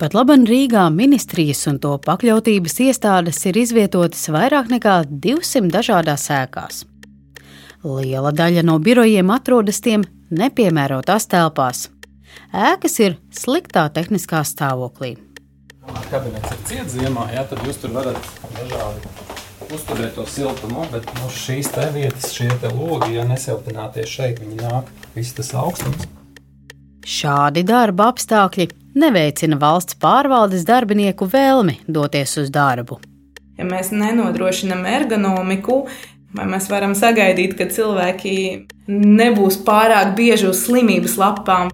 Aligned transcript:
Pat 0.00 0.14
laban 0.16 0.46
Rīgā 0.48 0.86
ministrijas 0.96 1.66
un 1.68 1.76
to 1.76 1.90
pakļautības 2.00 2.78
iestādes 2.86 3.36
ir 3.50 3.58
izvietotas 3.60 4.22
vairāk 4.32 4.70
nekā 4.72 4.94
200 5.12 5.68
dažādās 5.74 6.24
ēkās. 6.32 6.78
Liela 7.84 8.32
daļa 8.32 8.64
no 8.64 8.78
birojiem 8.80 9.28
atrodas 9.34 9.82
tiem 9.84 10.06
nepiemērotās 10.32 11.28
telpās. 11.28 11.82
Ēkas 12.48 12.96
ir 13.04 13.18
sliktā 13.28 13.84
tehniskā 13.92 14.40
stāvoklī. 14.48 15.18
Kabinets 16.08 16.56
ir 16.56 16.64
ciets 16.72 16.96
ziemā, 16.96 17.28
jā, 17.36 17.44
tad 17.52 17.60
jūs 17.68 17.84
tur 17.84 17.92
varat 17.98 18.32
dažādi 18.56 19.04
uzturēt 19.68 20.16
to 20.16 20.24
siltumu, 20.24 20.88
bet 20.96 21.12
nu, 21.20 21.28
šīs 21.28 21.74
te 21.76 21.90
vietas, 21.92 22.32
šie 22.32 22.48
te 22.64 22.72
logi, 22.72 23.18
ja 23.18 23.28
nesiltinātie 23.28 24.08
šeit, 24.08 24.40
viņi 24.40 24.62
nāk, 24.64 24.88
viss 25.12 25.36
tas 25.36 25.52
augstums. 25.60 26.08
Šādi 27.04 27.68
darba 27.68 28.08
apstākļi 28.14 28.72
neveicina 28.94 29.58
valsts 29.60 29.98
pārvaldes 30.00 30.66
darbinieku 30.68 31.28
vēlmi 31.30 31.80
doties 31.88 32.36
uz 32.42 32.52
darbu. 32.54 33.00
Ja 33.58 33.66
mēs 33.68 33.92
nenodrošinām 33.92 34.86
ergonomiku, 34.88 35.82
vai 36.36 36.46
mēs 36.48 36.70
varam 36.72 36.94
sagaidīt, 36.96 37.58
ka 37.58 37.68
cilvēki 37.68 38.36
nebūs 38.88 39.60
pārāk 39.66 40.16
bieži 40.16 40.48
uz 40.50 40.64
slimības 40.64 41.18
lapām, 41.20 41.70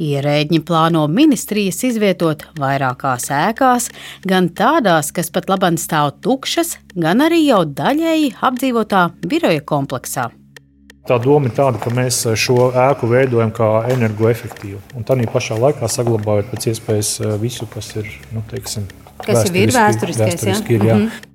Ierēģi 0.00 0.62
plāno 0.64 1.02
ministrijas 1.12 1.82
izvietot 1.84 2.46
vairākās 2.56 3.28
ēkās, 3.36 3.90
gan 4.24 4.48
tādās, 4.56 5.12
kas 5.12 5.28
pat 5.28 5.52
labāk 5.52 5.76
stāv 5.76 6.14
tukšas, 6.24 6.78
gan 6.96 7.20
arī 7.20 7.42
jau 7.44 7.66
daļēji 7.68 8.32
apdzīvotā 8.40 9.02
biroja 9.28 9.60
kompleksā. 9.60 10.30
Tā 11.10 11.16
doma 11.18 11.48
ir 11.50 11.54
tāda, 11.56 11.80
ka 11.82 11.90
mēs 11.90 12.20
šo 12.38 12.68
ēku 12.70 13.08
veidojam 13.10 13.50
kā 13.54 13.70
energoefektīvu. 13.90 14.78
Un 14.94 15.06
tā 15.08 15.16
pašā 15.32 15.56
laikā 15.58 15.88
saglabājot 15.90 16.52
pēc 16.52 16.68
iespējas 16.70 17.10
eh, 17.24 17.32
visu, 17.40 17.66
kas 17.72 17.88
ir, 17.98 18.06
nu, 18.30 18.44
teiksim, 18.52 18.86
kas 19.24 19.50
ir 19.50 19.74
vēsturiskais. 19.74 20.38
vēsturiski, 20.38 20.76
ja? 20.76 20.78
ir, 20.78 20.86
jā. 20.86 21.00
Mm 21.00 21.08
-hmm 21.08 21.26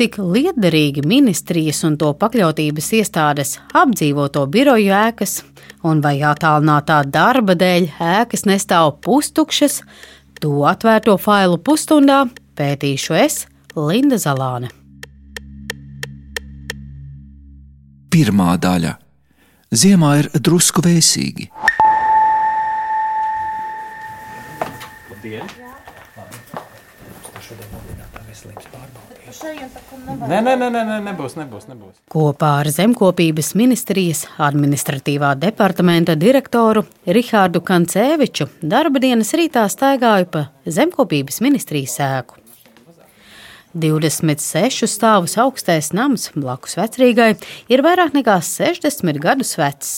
cik 0.00 0.16
liederīgi 0.16 1.02
ministrijas 1.04 1.82
un 1.84 1.98
to 2.00 2.14
pakļautības 2.16 2.86
iestādes 2.96 3.58
apdzīvoto 3.76 4.46
biroju 4.46 4.94
ēkas, 4.96 5.42
un 5.84 6.00
vai 6.00 6.14
attālinātā 6.24 7.02
darba 7.04 7.52
dēļ 7.52 7.90
ēkas 8.00 8.46
nestāv 8.48 8.94
pustukšas, 9.04 9.82
to 10.40 10.64
atvērto 10.64 11.18
failu 11.20 11.58
pusstundā 11.58 12.24
pētīšu 12.56 13.18
es, 13.26 13.42
Linda 13.76 14.16
Zalāne. 14.16 14.79
Pirmā 18.10 18.56
daļa- 18.58 18.96
Ziemā 19.80 20.16
ir 20.18 20.28
drusku 20.34 20.82
vēsīgi. 20.82 21.46
Nē, 30.30 30.40
nē, 30.42 30.56
nē, 30.58 30.68
nē, 30.70 30.96
nebūs, 31.06 31.36
nebūs, 31.38 31.68
nebūs. 31.70 31.94
Kopā 32.10 32.50
ar 32.64 32.70
Zemkopības 32.74 33.52
ministrijas 33.58 34.24
administratīvā 34.42 35.32
departamenta 35.38 36.16
direktoru 36.18 36.82
Rihārdu 37.06 37.62
Kancēviču 37.62 38.48
darba 38.60 39.02
dienas 39.02 39.30
rītā 39.38 39.68
staigāju 39.70 40.30
pa 40.34 40.46
Zemkopības 40.66 41.40
ministrijas 41.46 41.98
sēku. 42.00 42.40
26 43.74 44.88
stāvus 44.90 45.36
augstais 45.38 45.92
nams 45.94 46.30
blakus 46.34 46.76
vecrīgai 46.78 47.34
ir 47.70 47.82
vairāk 47.86 48.16
nekā 48.16 48.40
60 48.42 49.20
gadus 49.22 49.54
vecs. 49.60 49.92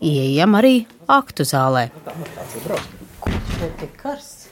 Ieejam 0.00 0.56
arī 0.56 0.74
aktu 1.08 1.44
zālē. 1.44 1.88
Šeit 3.56 3.82
ir 3.84 3.90
karsts, 4.00 4.48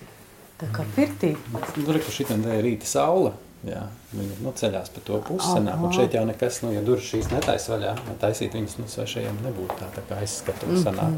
tā 0.61 0.69
kā 0.73 0.85
pirtī. 0.97 1.35
Tur 1.77 1.97
ir 1.97 2.09
šī 2.13 2.27
rīta 2.65 2.89
saule. 2.89 3.35
Jā, 3.67 3.81
viņi 4.15 4.37
nu, 4.45 4.53
ceļās 4.55 4.93
pa 4.95 5.01
to. 5.03 5.19
Senāk, 5.43 5.81
un 5.83 5.95
šeit 5.95 6.15
jau 6.15 6.23
nekas, 6.29 6.61
nu, 6.63 6.71
ja 6.77 6.83
durvis 6.85 7.09
šīs 7.11 7.33
netaisa 7.33 7.73
vaļā, 7.73 7.95
taisīt 8.23 8.55
viņas 8.55 8.77
nu, 8.79 8.87
svešajiem 8.93 9.41
nebūtu 9.49 9.79
tā, 9.81 9.89
tā 9.97 10.05
kā 10.07 10.21
aizskatu 10.23 10.69
mm. 10.69 10.83
sanāk. 10.85 11.17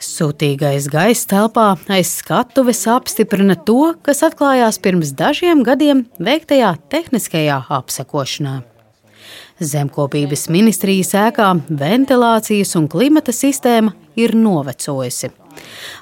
Sūtīgais 0.00 0.86
gaisa 0.88 1.26
telpā 1.28 1.66
aiz 1.92 2.14
skatuves 2.22 2.86
apstiprina 2.88 3.52
to, 3.68 3.92
kas 4.00 4.22
atklājās 4.24 4.80
pirms 4.80 5.12
dažiem 5.12 5.60
gadiem 5.66 6.06
veiktajā 6.16 6.70
tehniskajā 6.88 7.58
apsekošanā. 7.76 8.62
Zemkopības 9.60 10.46
ministrijas 10.48 11.12
ēkā 11.20 11.50
ventilācijas 11.68 12.72
un 12.80 12.88
klimata 12.88 13.34
sistēma 13.36 13.92
ir 14.16 14.32
novecojusi. 14.40 15.34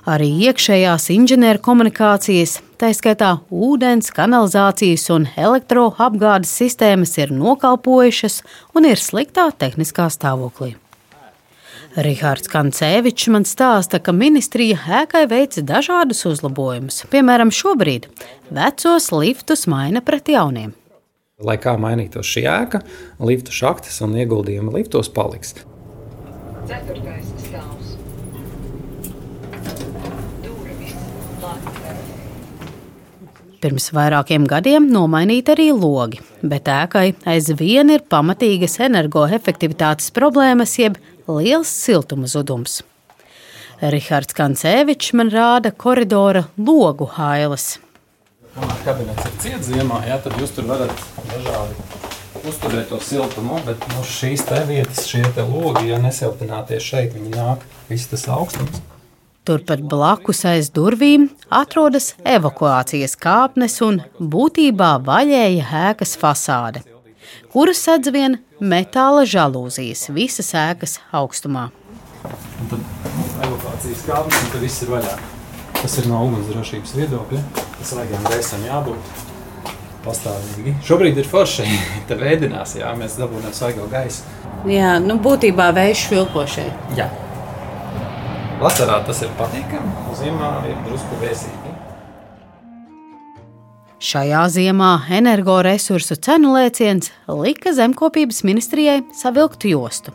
Arī 0.06 0.30
iekšējās 0.46 1.10
inženierkomunikācijas, 1.16 2.60
tā 2.78 2.94
skaitā 2.94 3.34
ūdens, 3.50 4.12
kanalizācijas 4.14 5.10
un 5.10 5.26
elektroapgādes 5.34 6.54
sistēmas 6.62 7.18
ir 7.18 7.34
nokalpojušas 7.34 8.44
un 8.78 8.92
ir 8.92 9.02
sliktā 9.02 9.50
tehniskā 9.58 10.06
stāvoklī. 10.14 10.76
Rihards 11.96 12.50
Kancēvičs 12.52 13.30
man 13.32 13.46
stāsta, 13.48 13.96
ka 14.02 14.12
ministrija 14.12 14.76
ēkai 15.00 15.24
veica 15.30 15.64
dažādus 15.64 16.20
uzlabojumus. 16.28 17.06
Piemēram, 17.08 17.48
šobrīd 17.54 18.10
vecos 18.52 19.08
liftus 19.14 19.64
maina 19.70 20.04
pret 20.04 20.28
jauniem. 20.28 20.74
Lai 21.40 21.56
kā 21.62 21.76
mainītos 21.80 22.28
šī 22.28 22.44
ēka, 22.50 22.82
liftu 23.22 23.54
šaktes 23.54 24.00
un 24.04 24.16
ieguldījumi 24.18 24.74
liftos 24.74 25.08
paliks. 25.08 25.54
Ceturtais 26.68 27.32
stāvs. 27.46 27.94
Pirms 33.58 33.88
vairākiem 33.90 34.44
gadiem 34.46 34.84
nomainīti 34.92 35.50
arī 35.56 35.70
logi, 35.74 36.20
bet 36.46 36.68
ēkai 36.70 37.08
aizvien 37.26 37.90
ir 37.90 38.04
pamatīgas 38.06 38.78
energoefektivitātes 38.86 40.12
problēmas, 40.14 40.76
jeb 40.78 41.00
liels 41.28 41.70
siltuma 41.84 42.28
zudums. 42.30 42.80
Rihards 43.78 44.34
Kancēvičs 44.34 45.12
man 45.14 45.30
rāda 45.30 45.70
koridora 45.70 46.48
logu 46.58 47.06
hailes. 47.14 47.76
Kamēr 48.56 48.80
kabinets 48.82 49.28
ir 49.28 49.36
ciets 49.44 49.68
ziemā, 49.70 50.02
jā, 50.08 50.18
tad 50.24 50.34
jūs 50.40 50.56
tur 50.56 50.66
varat 50.66 51.04
dažādi 51.30 52.08
uzturēt 52.48 52.90
to 52.90 52.98
siltumu, 53.02 53.58
bet 53.66 53.82
nu, 53.92 54.02
šīs 54.06 54.44
te 54.48 54.60
vietas, 54.68 55.06
šie 55.06 55.22
te 55.36 55.44
logi, 55.46 55.88
ja 55.92 55.98
nesiltinātie 56.02 56.80
šeit, 56.82 57.14
viņi 57.14 57.34
nāk, 57.34 57.64
viss 57.90 58.10
tas 58.10 58.26
augstums. 58.34 58.80
Turpat 59.48 59.80
blakus 59.80 60.42
aiz 60.44 60.68
durvīm 60.74 61.30
atrodas 61.48 62.10
evakuācijas 62.20 63.14
kāpnes 63.16 63.78
un 63.86 64.02
būtībā 64.20 64.90
vaļēja 65.06 65.70
ēkas 65.88 66.18
fasāde, 66.20 66.82
kuras 67.52 67.82
sedz 67.84 68.10
vien 68.14 68.38
metāla 68.60 69.24
žalūzijas 69.28 70.08
visas 70.14 70.52
ēkas 70.56 70.98
augstumā. 71.14 71.68
Un 72.28 72.70
tad 72.72 72.82
evakuācijas 73.46 74.04
kāpnes, 74.08 74.42
un 74.42 74.52
tad 74.54 74.64
viss 74.64 74.84
ir 74.84 74.92
vaļā. 74.96 75.16
Tas 75.78 75.94
ir 76.00 76.08
no 76.10 76.24
ugunsdrošības 76.26 76.94
viedokļa. 76.98 77.42
Tas 77.78 77.94
vajagiem 77.94 78.24
gaisam 78.26 78.64
jābūt 78.66 79.12
pastāvīgi. 80.04 80.74
Šobrīd 80.86 81.20
ir 81.20 81.28
forši. 81.28 81.68
Te 82.08 82.18
vēdinās, 82.18 82.76
jā, 82.80 82.90
mēs 82.98 83.18
dabūjām 83.20 83.54
svaigo 83.54 83.86
gaisu. 83.92 84.26
Jā, 84.68 84.96
nu 85.02 85.18
būtībā 85.22 85.70
vējš 85.76 86.04
švilpo 86.08 86.44
šeit. 86.50 86.94
Jā. 86.98 87.06
Vasarā 88.58 88.98
tas 89.06 89.20
ir 89.22 89.30
patīkami, 89.38 89.92
ziemā 90.18 90.50
ir 90.66 90.78
drusku 90.88 91.20
vēsīgi. 91.20 91.57
Šajā 93.98 94.44
ziemā 94.54 94.92
energoresursu 95.10 96.14
cenu 96.22 96.52
lēciens 96.54 97.08
lika 97.26 97.72
zemkopības 97.74 98.44
ministrijai 98.46 99.00
savilkt 99.10 99.66
jostu. 99.66 100.12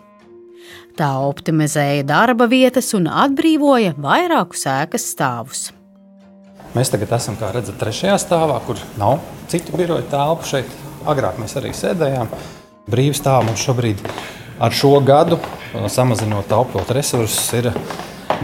Tā 0.95 1.09
optimizēja 1.19 2.05
darba 2.07 2.47
vietas 2.47 2.93
un 2.95 3.09
atbrīvoja 3.11 3.97
vairākus 3.99 4.63
ēkas 4.71 5.09
stāvus. 5.11 5.65
Mēs 6.77 6.93
tagad 6.95 7.11
esam, 7.19 7.35
kā 7.35 7.51
redzat, 7.51 7.75
trešajā 7.81 8.15
stāvā, 8.23 8.61
kur 8.63 8.79
nav 8.95 9.19
citu 9.51 9.75
biroju 9.75 10.07
telpu. 10.13 10.47
Šeit 10.47 10.71
agrāk 11.03 11.43
mēs 11.43 11.59
arī 11.59 11.75
sēdējām. 11.75 12.31
Brīvi 12.87 13.19
stāvam 13.19 13.51
un 13.51 13.59
šobrīd 13.59 13.99
ar 14.63 14.71
šo 14.71 14.95
gadu, 15.03 15.43
samazinot 15.91 16.47
taupot 16.47 16.95
resursus, 16.95 17.51
ir 17.59 17.73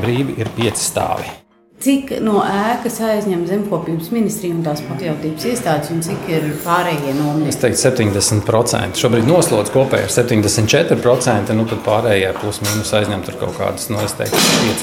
brīvi 0.04 0.36
ir 0.44 0.52
pieci 0.60 0.84
stāvi. 0.84 1.32
Cik 1.80 2.10
no 2.20 2.42
ēkas 2.44 2.98
aizņem 3.08 3.46
zemkopības 3.48 4.10
ministrija 4.12 4.52
un 4.52 4.66
tās 4.66 4.82
pakļautības 4.84 5.46
iestādes, 5.48 5.92
un 5.94 6.02
cik 6.04 6.26
ir 6.28 6.50
pārējie 6.66 7.14
nomļi? 7.16 7.48
Es 7.54 7.60
teiktu, 7.62 7.80
70%. 7.86 9.00
Šobrīd 9.00 9.30
noslodz 9.30 9.72
kopēji 9.72 10.10
ir 10.10 10.12
74%, 10.12 11.56
nu 11.56 11.64
tad 11.70 11.80
pārējie 11.86 12.34
plus 12.42 12.60
mīnus 12.66 12.92
aizņem 13.00 13.24
tur 13.24 13.40
kaut 13.46 13.56
kādus, 13.62 13.88
nu 13.94 14.02
es 14.04 14.18
teiktu, 14.20 14.42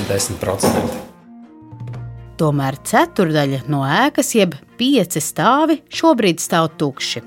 5-10%. 0.09 0.97
Tomēr 2.41 2.81
ceturdaļa 2.89 3.61
no 3.69 3.83
ēkas, 3.85 4.33
jeb 4.41 4.57
pieci 4.81 5.21
stāvi, 5.21 5.83
šobrīd 5.93 6.41
stāv 6.41 6.73
tukši. 6.81 7.21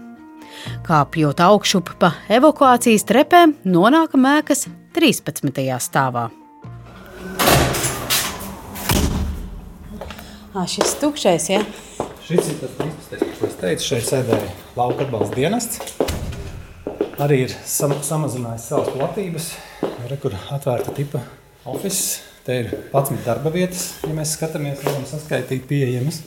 Kāpjot 0.89 1.45
augšup 1.45 1.93
pa 2.01 2.15
evakuācijas 2.25 3.05
trepēm, 3.05 3.59
nonākam 3.69 4.25
ēkas 4.33 4.65
13. 4.97 5.53
stāvā. 5.77 6.31
Ah, 10.53 10.65
šis 10.65 10.95
tukšais, 10.97 11.49
ja? 11.51 11.59
Šis 12.25 12.47
ir 12.49 12.55
tas 12.57 12.71
13. 12.79 13.25
ko 13.37 13.45
es 13.45 13.57
teicu. 13.59 13.83
Šeit 13.85 14.07
sēdēja 14.07 14.47
lauka 14.79 15.05
atbalsta 15.05 15.37
dienests. 15.37 15.77
Arī 17.21 17.43
ir 17.43 17.53
sam 17.69 17.93
samazinājis 17.93 18.65
savas 18.71 18.89
platības. 18.95 19.51
Re, 20.09 20.17
kur 20.17 20.33
atvērta 20.49 20.95
tipa 20.97 21.21
oficiāls. 21.69 22.25
Te 22.49 22.55
ir 22.63 22.69
11 22.95 23.21
darba 23.27 23.51
vietas, 23.53 23.99
ja 24.07 24.13
mēs 24.15 24.31
skatāmies, 24.33 24.79
varam 24.81 25.03
saskaitīt 25.05 25.67
pieejamas. 25.69 26.23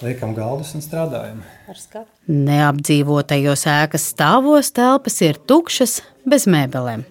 Liekam 0.00 0.32
galdus 0.32 0.72
un 0.78 0.84
strādājam. 0.84 1.42
Neapdzīvotajos 2.32 3.66
ēkas 3.68 4.06
stāvos 4.14 4.72
telpas 4.72 5.18
ir 5.26 5.36
tukšas, 5.36 5.98
bez 6.24 6.48
mēbelēm. 6.48 7.04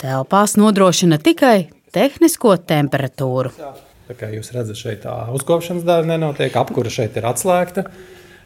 Telpās 0.00 0.56
nodrošina 0.56 1.20
tikai 1.20 1.66
tehnisko 1.92 2.56
temperatūru. 2.72 3.52
Tā 4.04 4.16
kā 4.18 4.28
jūs 4.34 4.52
redzat, 4.52 4.76
šeit 4.76 5.02
tā 5.06 5.14
uzkopšanas 5.32 5.86
daļa 5.86 6.10
nenotiek, 6.12 6.52
apkūra 6.60 6.92
šeit 6.92 7.16
ir 7.16 7.24
atslēgta. 7.30 7.86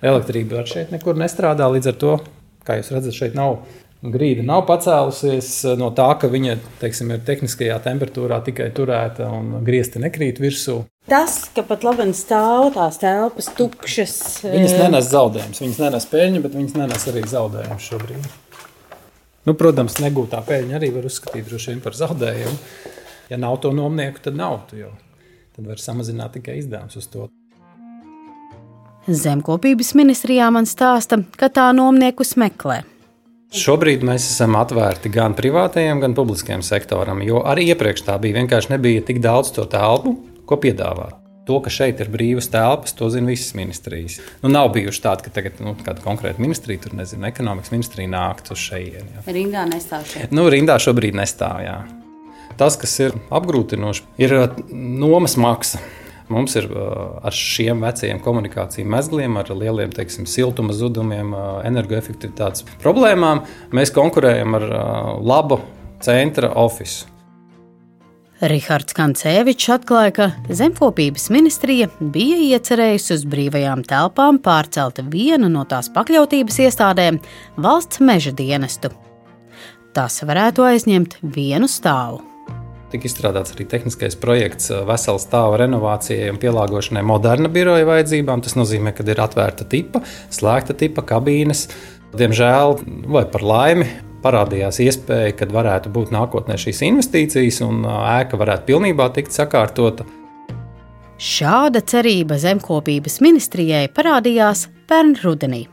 Elektrība 0.07 0.61
arī 0.61 0.71
šeit 0.71 0.95
nekur 0.95 1.19
nestrādā. 1.19 1.67
Līdz 1.75 1.91
ar 1.91 1.97
to, 1.99 2.15
kā 2.67 2.79
jūs 2.79 2.93
redzat, 2.95 3.17
šeit 3.17 3.35
nav 3.35 3.65
grīda, 4.03 4.45
nav 4.47 4.63
pacēlusies 4.69 5.51
no 5.81 5.91
tā, 5.95 6.07
ka 6.21 6.31
viņa 6.31 6.55
teiksim, 6.79 7.11
ir 7.11 7.25
tehniskajā 7.27 7.81
temperatūrā 7.83 8.39
tikai 8.47 8.69
turēta 8.75 9.27
un 9.35 9.57
griezti 9.67 10.03
nekrīt 10.03 10.39
virsū. 10.43 10.85
Tas, 11.09 11.41
ka 11.57 11.65
pat 11.67 11.83
labi 11.87 12.07
stāv 12.15 12.69
tās 12.77 13.01
telpas 13.01 13.49
tukšas, 13.59 14.15
Viņas 14.45 14.77
nenes 14.85 15.09
zaudējumus, 15.11 15.63
viņas 15.65 15.81
nenes 15.83 16.07
peļņu, 16.13 16.45
bet 16.45 16.55
viņas 16.61 16.77
nenes 16.79 17.09
arī 17.11 17.25
zaudējumus 17.33 17.91
šobrīd. 17.91 18.31
Nu, 19.49 19.57
protams, 19.57 19.97
negūtā 20.05 20.43
peļņa 20.45 20.77
arī 20.77 20.93
var 20.93 21.09
uzskatīt 21.09 21.81
par 21.83 21.97
zaudējumu. 21.97 22.57
Ja 23.33 23.41
nav 23.41 23.59
to 23.65 23.73
nomnieku, 23.77 24.21
tad 24.25 24.37
nav. 24.37 24.61
Tu 24.69 24.83
jau. 24.83 24.93
Tad 25.59 25.67
var 25.67 25.81
samazināt 25.83 26.37
tikai 26.37 26.61
izdevumus 26.61 26.95
uz 27.01 27.07
to. 27.11 27.25
Zemkopības 29.11 29.91
ministrijā 29.99 30.53
man 30.55 30.69
stāsta, 30.71 31.19
ka 31.35 31.49
tā 31.51 31.65
nomniekus 31.75 32.37
meklē. 32.39 32.85
Šobrīd 33.59 34.05
mēs 34.07 34.29
esam 34.29 34.55
atvērti 34.61 35.11
gan 35.11 35.35
privātajam, 35.35 35.99
gan 36.05 36.15
publiskajam 36.15 36.63
sektoram, 36.63 37.25
jo 37.27 37.43
arī 37.43 37.73
iepriekš 37.73 38.07
tā 38.07 38.21
bija. 38.23 38.39
Vienkārši 38.39 38.77
nebija 38.77 39.03
tik 39.11 39.19
daudz 39.25 39.51
to 39.57 39.67
telpu, 39.67 40.15
ko 40.47 40.63
piedāvāt. 40.63 41.19
To, 41.51 41.59
ka 41.65 41.75
šeit 41.75 41.99
ir 42.05 42.15
brīvas 42.15 42.53
telpas, 42.55 42.95
to 42.95 43.11
zina 43.11 43.33
visas 43.33 43.57
ministrijas. 43.59 44.21
Nu, 44.45 44.55
nav 44.55 44.71
bijuši 44.79 45.07
tādi, 45.11 45.27
ka 45.27 45.39
tagad 45.41 45.59
nu, 45.65 45.75
kāda 45.83 46.05
konkrēta 46.07 46.45
ministrija, 46.45 46.87
tur 46.87 46.95
nezinu, 46.95 47.27
ekonomikas 47.27 47.75
ministrija 47.75 48.15
nāktu 48.15 48.55
uz 48.55 48.63
šejieni. 48.69 49.25
Rindā 49.27 49.67
nestāv 49.67 50.07
šeit. 50.07 50.31
Nu, 50.31 50.47
rindā 50.55 50.79
šobrīd 50.79 51.19
nestāv. 51.19 51.65
Jā. 51.67 51.81
Tas, 52.59 52.77
kas 52.81 52.97
ir 53.01 53.17
apgrūtinoši, 53.31 54.05
ir 54.21 54.35
uh, 54.35 54.47
nomas 54.75 55.39
maksa. 55.41 55.81
Mums 56.29 56.59
ir 56.61 56.67
uh, 56.69 57.21
ar 57.25 57.33
šiem 57.33 57.81
vecajiem 57.87 58.19
komunikāciju 58.25 58.89
mezgliem, 58.93 59.39
ar 59.41 59.53
lieliem 59.55 59.95
teiksim, 59.97 60.27
siltuma 60.29 60.77
zudumiem, 60.77 61.31
uh, 61.33 61.61
energoefektivitātes 61.69 62.67
problēmām. 62.83 63.45
Mēs 63.73 63.95
konkurējam 63.95 64.59
ar 64.59 64.67
labu 65.23 65.63
centra 66.05 66.53
oficiālu. 66.59 67.15
Rihards 68.39 68.95
Kancevičs 68.95 69.67
atklāja, 69.75 70.13
ka 70.15 70.55
Zemkopības 70.55 71.25
ministrija 71.35 71.89
bija 71.99 72.37
iecerējusi 72.55 73.17
uz 73.17 73.25
brīvajām 73.27 73.83
telpām 73.89 74.39
pārcelt 74.39 75.01
vienu 75.11 75.51
no 75.51 75.65
tās 75.67 75.91
pakļautības 75.91 76.61
iestādēm- 76.69 77.19
valsts 77.67 77.99
meža 77.99 78.31
dienestu. 78.31 78.93
Tas 79.93 80.23
varētu 80.23 80.63
aizņemt 80.63 81.19
vienu 81.23 81.67
stāvu. 81.67 82.28
Tika 82.89 83.05
izstrādāts 83.05 83.53
arī 83.53 83.67
tehniskais 83.69 84.17
projekts 84.17 84.71
vesela 84.89 85.21
stāva 85.21 85.59
renovācijai 85.61 86.31
un 86.33 86.41
pielāgošanai 86.41 87.03
moderna 87.05 87.51
biroja 87.53 87.85
vajadzībām. 87.89 88.41
Tas 88.45 88.57
nozīmē, 88.57 88.95
ka 88.97 89.05
ir 89.05 89.21
atvērta 89.21 89.67
tipa, 89.69 90.01
slēgta 90.33 90.77
tipa 90.79 91.05
kabīnes. 91.11 91.67
Diemžēl, 92.17 92.79
vai 93.13 93.27
par 93.29 93.45
laimi, 93.45 93.89
parādījās 94.25 94.81
iespēja, 94.87 95.37
kad 95.37 95.53
varētu 95.53 95.93
būt 95.93 96.15
nākotnē 96.17 96.57
šīs 96.57 96.81
investīcijas 96.89 97.61
un 97.67 97.85
ēka 97.85 98.41
varētu 98.41 98.71
pilnībā 98.73 99.11
tikt 99.17 99.37
sakārtota. 99.37 100.09
Šāda 101.19 101.83
cerība 101.83 102.39
zemkopības 102.41 103.21
ministrijai 103.21 103.89
parādījās 103.93 104.69
pērn 104.89 105.19
rudenī. 105.25 105.67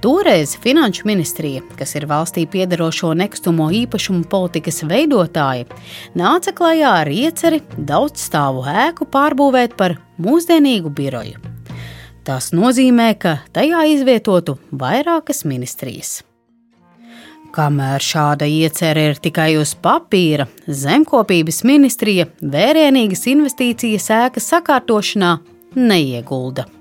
Toreiz 0.00 0.56
Finanšu 0.62 1.02
ministrija, 1.04 1.62
kas 1.78 1.96
ir 1.98 2.04
valstī 2.06 2.44
piedarošo 2.46 3.10
nekustamo 3.18 3.66
īpašumu 3.74 4.28
politikas 4.30 4.84
veidotāja, 4.86 5.66
nāca 6.14 6.54
klajā 6.54 6.92
ar 7.00 7.10
ieceri 7.10 7.58
daudzstāvu 7.74 8.62
ēku 8.70 9.08
pārbūvēt 9.10 9.74
par 9.80 9.96
mūsdienīgu 10.22 10.94
biroju. 10.94 11.42
Tas 12.22 12.52
nozīmē, 12.54 13.08
ka 13.18 13.40
tajā 13.50 13.88
izvietotu 13.90 14.58
vairākas 14.70 15.42
ministrijas. 15.48 16.20
Kamēr 17.50 18.04
šāda 18.04 18.46
iecerē 18.46 19.10
ir 19.10 19.22
tikai 19.24 19.50
uz 19.58 19.74
papīra, 19.82 20.46
zemkopības 20.68 21.64
ministrija 21.66 22.30
vērienīgas 22.38 23.26
investīcijas 23.34 24.10
ēkas 24.14 24.52
sakārtošanā 24.54 25.38
neiegulda. 25.74 26.77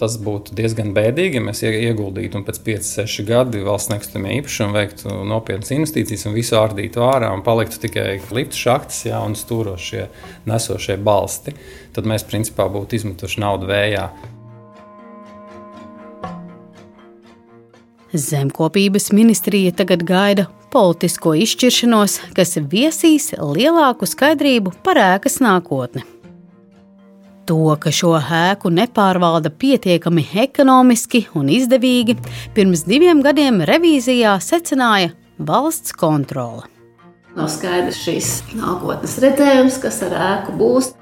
Tas 0.00 0.14
būtu 0.16 0.54
diezgan 0.56 0.94
bēdīgi, 0.96 1.36
ja 1.36 1.44
mēs 1.44 1.60
ieguldītu 1.66 2.38
un 2.38 2.44
pēc 2.46 2.58
5, 2.64 2.86
6 3.04 3.24
gadi 3.28 3.60
valsts 3.66 3.90
nekustamie 3.92 4.38
īpašumi 4.38 4.72
veiktu 4.78 5.16
nopietnas 5.28 5.74
investīcijas 5.76 6.24
un 6.30 6.36
visu 6.38 6.56
ārdītu 6.56 7.02
ārā 7.04 7.28
un 7.36 7.42
paliktu 7.44 7.82
tikai 7.82 8.14
lifta 8.32 8.56
šachtas 8.56 9.02
jā, 9.10 9.18
un 9.20 9.36
stūrošie 9.36 10.06
nesošie 10.48 10.96
balsti. 11.04 11.52
Tad 11.92 12.08
mēs 12.08 12.24
principā 12.24 12.64
būtu 12.72 12.96
izmetuši 12.96 13.42
naudu 13.44 13.68
vējā. 13.68 14.06
Zemkopības 18.16 19.12
ministrija 19.12 19.74
tagad 19.82 20.06
gaida 20.08 20.46
politisko 20.72 21.34
izšķiršanos, 21.44 22.16
kas 22.34 22.56
viesīs 22.72 23.34
lielāku 23.36 24.08
skaidrību 24.08 24.72
par 24.86 24.98
ēkas 25.02 25.38
nākotni. 25.44 26.06
To, 27.50 27.72
ka 27.82 27.90
šo 27.90 28.12
ēku 28.14 28.70
nepārvalda 28.70 29.50
pietiekami 29.50 30.22
ekonomiski 30.38 31.24
un 31.34 31.48
izdevīgi, 31.50 32.14
pirms 32.54 32.84
diviem 32.86 33.24
gadiem 33.26 33.58
revīzijā 33.66 34.36
secināja 34.38 35.10
valsts 35.42 35.96
kontrole. 35.98 36.68
Nav 37.34 37.50
skaidrs 37.50 37.98
šīs 38.04 38.28
nākotnes 38.54 39.16
redzējums, 39.24 39.80
kas 39.82 39.98
ar 40.06 40.14
ēku 40.28 40.54
būs. 40.60 40.92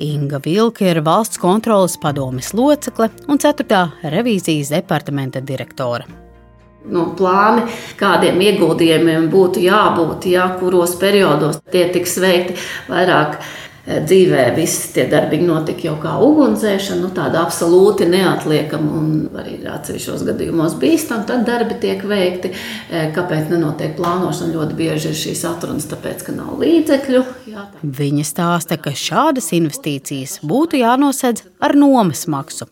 Inga 0.00 0.40
Vilka 0.44 0.88
ir 0.88 1.02
valsts 1.04 1.40
kontrolas 1.40 1.98
padomes 2.00 2.54
locekle 2.56 3.10
un 3.28 3.36
4. 3.36 3.82
revīzijas 4.16 4.72
departamenta 4.72 5.44
direktore. 5.44 6.08
Nu, 6.86 7.10
plāni, 7.18 7.64
kādiem 7.98 8.40
ieguldījumiem 8.40 9.28
būtu 9.28 9.64
jābūt, 9.64 10.28
jā, 10.30 10.44
kuros 10.60 10.96
periodos 11.00 11.58
tie 11.74 11.88
tiks 11.92 12.14
veikti 12.22 12.54
vairāk 12.86 13.40
dzīvē 13.86 14.44
visi 14.56 14.90
tie 14.96 15.04
darbi 15.10 15.38
notika 15.42 15.86
jau 15.86 15.94
kā 16.02 16.16
ugunsdzēšana, 16.26 17.00
nu, 17.04 17.10
tāda 17.14 17.42
absolūti 17.46 18.08
neatliekama 18.10 18.94
un 18.98 19.10
arī 19.38 19.58
atsevišķos 19.70 20.24
gadījumos 20.26 20.74
bīstama. 20.82 21.26
Tad 21.28 21.44
darbi 21.46 21.78
tiek 21.82 22.02
veikti. 22.06 22.50
Kāpēc 23.16 23.52
nenotiek 23.52 23.94
plānošana? 23.98 24.54
Ļoti 24.56 24.78
bieži 24.78 25.12
ir 25.12 25.20
šīs 25.20 25.44
atrunas, 25.48 25.86
tāpēc, 25.90 26.24
ka 26.26 26.34
nav 26.34 26.56
līdzekļu. 26.62 27.22
Jā, 27.52 27.68
tā. 27.72 27.92
Viņa 28.00 28.26
stāsta, 28.26 28.80
ka 28.80 28.94
šādas 28.96 29.52
investīcijas 29.56 30.40
būtu 30.46 30.82
jānosedz 30.82 31.46
ar 31.62 31.78
nomas 31.78 32.26
maksu. 32.30 32.66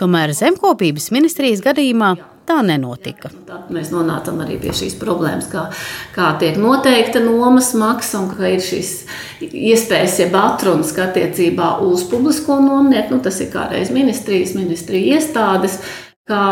Tomēr 0.00 0.32
zemkopības 0.36 1.10
ministrijas 1.12 1.60
gadījumā 1.64 2.14
tā 2.46 2.60
nenotika. 2.66 3.30
Tad 3.48 3.70
mēs 3.74 3.90
nonācām 3.94 4.40
arī 4.44 4.58
pie 4.62 4.74
šīs 4.76 4.96
problēmas, 5.00 5.48
kā, 5.52 5.66
kā 6.14 6.30
tiek 6.40 6.58
noteikta 6.60 7.22
nomas 7.24 7.72
maksa 7.78 8.22
un 8.22 8.30
ka 8.32 8.52
ir 8.54 8.62
šīs 8.64 8.92
iespējas, 9.46 10.20
jeb 10.22 10.38
atrunas 10.38 10.94
attiecībā 11.06 11.76
uz 11.86 12.06
publisko 12.10 12.60
nomnieku. 12.62 13.16
Nu, 13.16 13.22
tas 13.24 13.40
ir 13.42 13.52
kādreiz 13.54 13.92
ministrijas, 13.94 14.56
ministrija 14.58 15.18
iestādes. 15.18 15.80
Kā, 16.26 16.42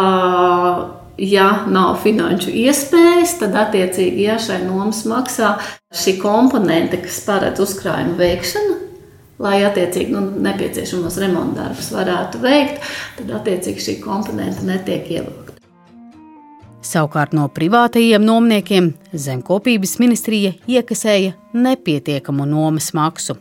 ja 1.19 1.49
nav 1.71 1.97
finanšu 2.03 2.53
iespējas, 2.65 3.39
tad 3.41 3.57
attiecīgi 3.59 4.29
ja 4.29 4.39
šai 4.43 4.61
nomas 4.67 5.05
maksā 5.11 5.57
šī 5.95 6.19
komponente, 6.23 7.01
kas 7.03 7.21
paredz 7.27 7.63
uzkrājumu 7.65 8.15
veikšanu, 8.19 8.77
lai 9.43 9.61
attiecīgi 9.67 10.15
nu, 10.15 10.23
nepieciešamos 10.47 11.19
remonta 11.23 11.65
darbus 11.65 11.91
varētu 11.95 12.43
veikt, 12.43 12.87
tad 13.19 13.35
attiecīgi 13.41 13.89
šī 13.89 13.99
komponente 14.05 14.67
netiek 14.67 15.11
ievilkta. 15.19 15.54
Savukārt 16.85 17.33
no 17.33 17.47
privātajiem 17.49 18.25
nomniekiem 18.25 18.91
zemkopības 19.17 19.97
ministrija 20.03 20.53
iekasēja 20.69 21.33
nepietiekamu 21.57 22.45
nomas 22.49 22.91
maksu. 22.97 23.39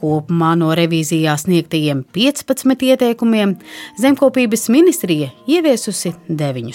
Kopumā 0.00 0.54
no 0.56 0.70
revīzijā 0.78 1.34
sniegtajiem 1.42 2.04
15 2.14 2.86
ieteikumiem 2.86 3.58
zemkopības 4.00 4.68
ministrija 4.72 5.28
ieviesusi 5.50 6.14
9. 6.30 6.72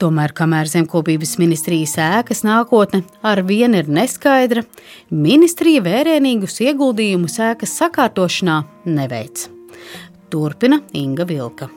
Tomēr, 0.00 0.32
kamēr 0.36 0.68
zemkopības 0.68 1.36
ministrijas 1.40 1.94
ēkas 2.00 2.42
nākotne 2.44 3.04
ar 3.24 3.40
vienu 3.48 3.80
ir 3.80 3.88
neskaidra, 3.88 4.64
ministrija 5.12 5.84
vērienīgus 5.86 6.60
ieguldījumus 6.66 7.38
ēkas 7.52 7.78
sakārtošanā 7.80 8.60
neveic. 8.88 9.46
Turpina 10.32 10.82
Inga 10.92 11.24
Vilka. 11.28 11.70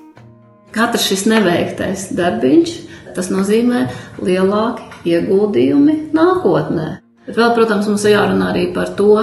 Katrs 0.75 1.07
šis 1.09 1.25
neveiktais 1.29 2.09
darbiņš, 2.17 2.73
tas 3.15 3.31
nozīmē 3.33 3.87
lielāki 4.21 5.13
ieguldījumi 5.15 5.95
nākotnē. 6.13 6.89
Bet 7.25 7.37
vēl, 7.37 7.51
protams, 7.57 7.87
mums 7.89 8.05
ir 8.05 8.15
jārunā 8.15 8.51
arī 8.51 8.67
par 8.73 8.93
to, 8.97 9.15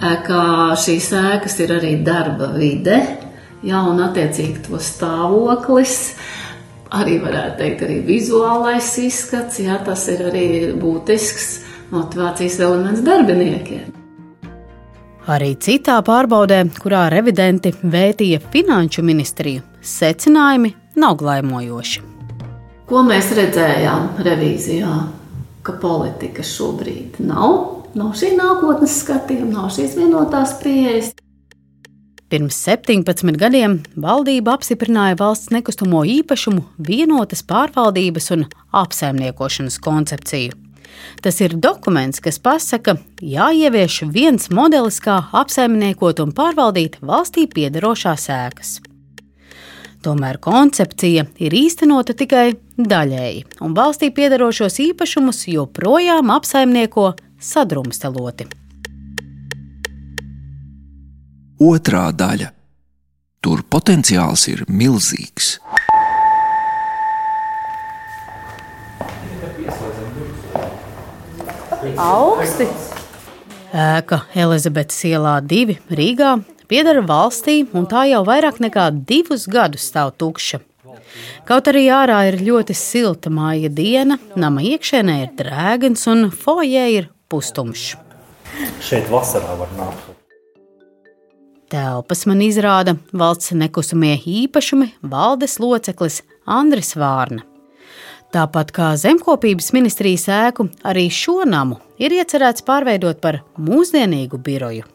ka 0.00 0.40
šīs 0.80 1.10
ēkas 1.16 1.56
ir 1.64 1.74
arī 1.78 1.92
darba 2.04 2.50
vide, 2.56 2.98
jā, 3.64 3.80
un 3.80 4.02
attiecīgi 4.04 4.66
to 4.66 4.80
stāvoklis 4.80 5.96
arī 6.96 7.16
varētu 7.22 7.58
teikt, 7.60 7.84
arī 7.86 8.00
vizuālais 8.06 8.90
izskats, 9.02 9.60
jā, 9.64 9.78
tas 9.84 10.04
ir 10.12 10.26
arī 10.30 10.46
būtisks 10.80 11.48
motivācijas 11.92 12.60
elements 12.60 13.04
darbiniekiem. 13.06 13.92
Arī 15.26 15.56
citā 15.58 15.96
pārbaudē, 16.06 16.60
kurā 16.78 17.08
revidenti 17.10 17.72
vētīja 17.82 18.38
finanšu 18.52 19.02
ministriju, 19.02 19.64
secinājumi 19.82 20.70
nav 20.96 21.16
glaimojoši. 21.20 22.02
Ko 22.86 23.02
mēs 23.06 23.32
redzējām 23.34 24.20
revīzijā? 24.22 24.96
Ka 25.66 25.74
politika 25.82 26.44
šobrīd 26.46 27.18
nav, 27.26 27.54
nav 27.98 28.12
šī 28.14 28.36
nākotnes 28.38 29.00
skatījuma, 29.02 29.52
nav 29.56 29.72
šīs 29.74 29.96
vienotās 29.98 30.54
pieejas. 30.62 31.14
Pirms 32.30 32.58
17 32.66 33.38
gadiem 33.38 33.80
valdība 34.02 34.56
apstiprināja 34.56 35.18
valsts 35.18 35.52
nekustamo 35.54 36.00
īpašumu 36.10 36.64
vienotas 36.88 37.44
pārvaldības 37.46 38.32
un 38.34 38.46
apsaimniekošanas 38.74 39.78
koncepciju. 39.82 40.56
Tas 41.22 41.38
ir 41.42 41.54
dokuments, 41.54 42.18
kas 42.22 42.40
pasaka, 42.42 42.96
jāievieš 43.22 44.00
viens 44.14 44.50
modelis, 44.50 44.98
kā 45.02 45.20
apsaimniekot 45.42 46.22
un 46.24 46.34
pārvaldīt 46.34 46.98
valstī 47.02 47.46
piederošās 47.50 48.28
ēkas. 48.32 48.76
Tomēr 50.06 50.36
koncepcija 50.38 51.24
ir 51.42 51.54
īstenota 51.58 52.14
tikai 52.14 52.52
daļēji, 52.78 53.40
un 53.66 53.72
valstī 53.74 54.12
piederošos 54.14 54.78
īpašumus 54.84 55.40
joprojām 55.50 56.30
apsaimnieko 56.30 57.08
sadrumstaloti. 57.42 58.46
Otrā 61.58 62.04
daļa. 62.14 62.52
Tur 63.42 63.64
potenciāls 63.66 64.46
ir 64.52 64.62
milzīgs. 64.70 65.56
Augsti! 71.98 72.70
Ēka 73.74 74.22
Elizabetes 74.38 75.02
ielā 75.10 75.40
2 75.42 75.80
Rīgā 75.90 76.36
pieder 76.68 77.02
valstī, 77.06 77.62
un 77.72 77.86
tā 77.90 78.06
jau 78.10 78.22
vairāk 78.26 78.60
nekā 78.62 78.90
divus 79.08 79.46
gadus 79.50 79.86
stāv 79.90 80.14
tukša. 80.20 80.62
Kaut 81.46 81.68
arī 81.70 81.86
ārā 81.92 82.18
ir 82.30 82.40
ļoti 82.42 82.74
silta 82.76 83.30
māja 83.32 83.70
diena, 83.72 84.18
nama 84.36 84.62
iekšēnē 84.74 85.16
ir 85.22 85.32
drēgns 85.38 86.06
un 86.12 86.28
foijē 86.34 86.86
ir 86.98 87.10
pustumšs. 87.30 87.96
Šeit 88.82 89.10
vasarā 89.12 89.56
var 89.58 89.72
nākt. 89.78 90.12
Telpas 91.66 92.22
man 92.30 92.44
izrāda 92.46 92.94
valsts 93.10 93.50
nekustamie 93.58 94.14
īpašumi 94.22 94.92
valdes 95.02 95.58
loceklis 95.58 96.20
Andris 96.46 96.94
Vārna. 96.94 97.42
Tāpat 98.34 98.70
kā 98.74 98.92
zemkopības 99.00 99.72
ministrijas 99.74 100.26
ēku, 100.30 100.68
arī 100.86 101.08
šo 101.10 101.40
namu 101.48 101.80
ir 101.98 102.14
iecerēts 102.14 102.62
pārveidot 102.66 103.18
par 103.22 103.40
mūsdienīgu 103.58 104.38
biroju. 104.46 104.86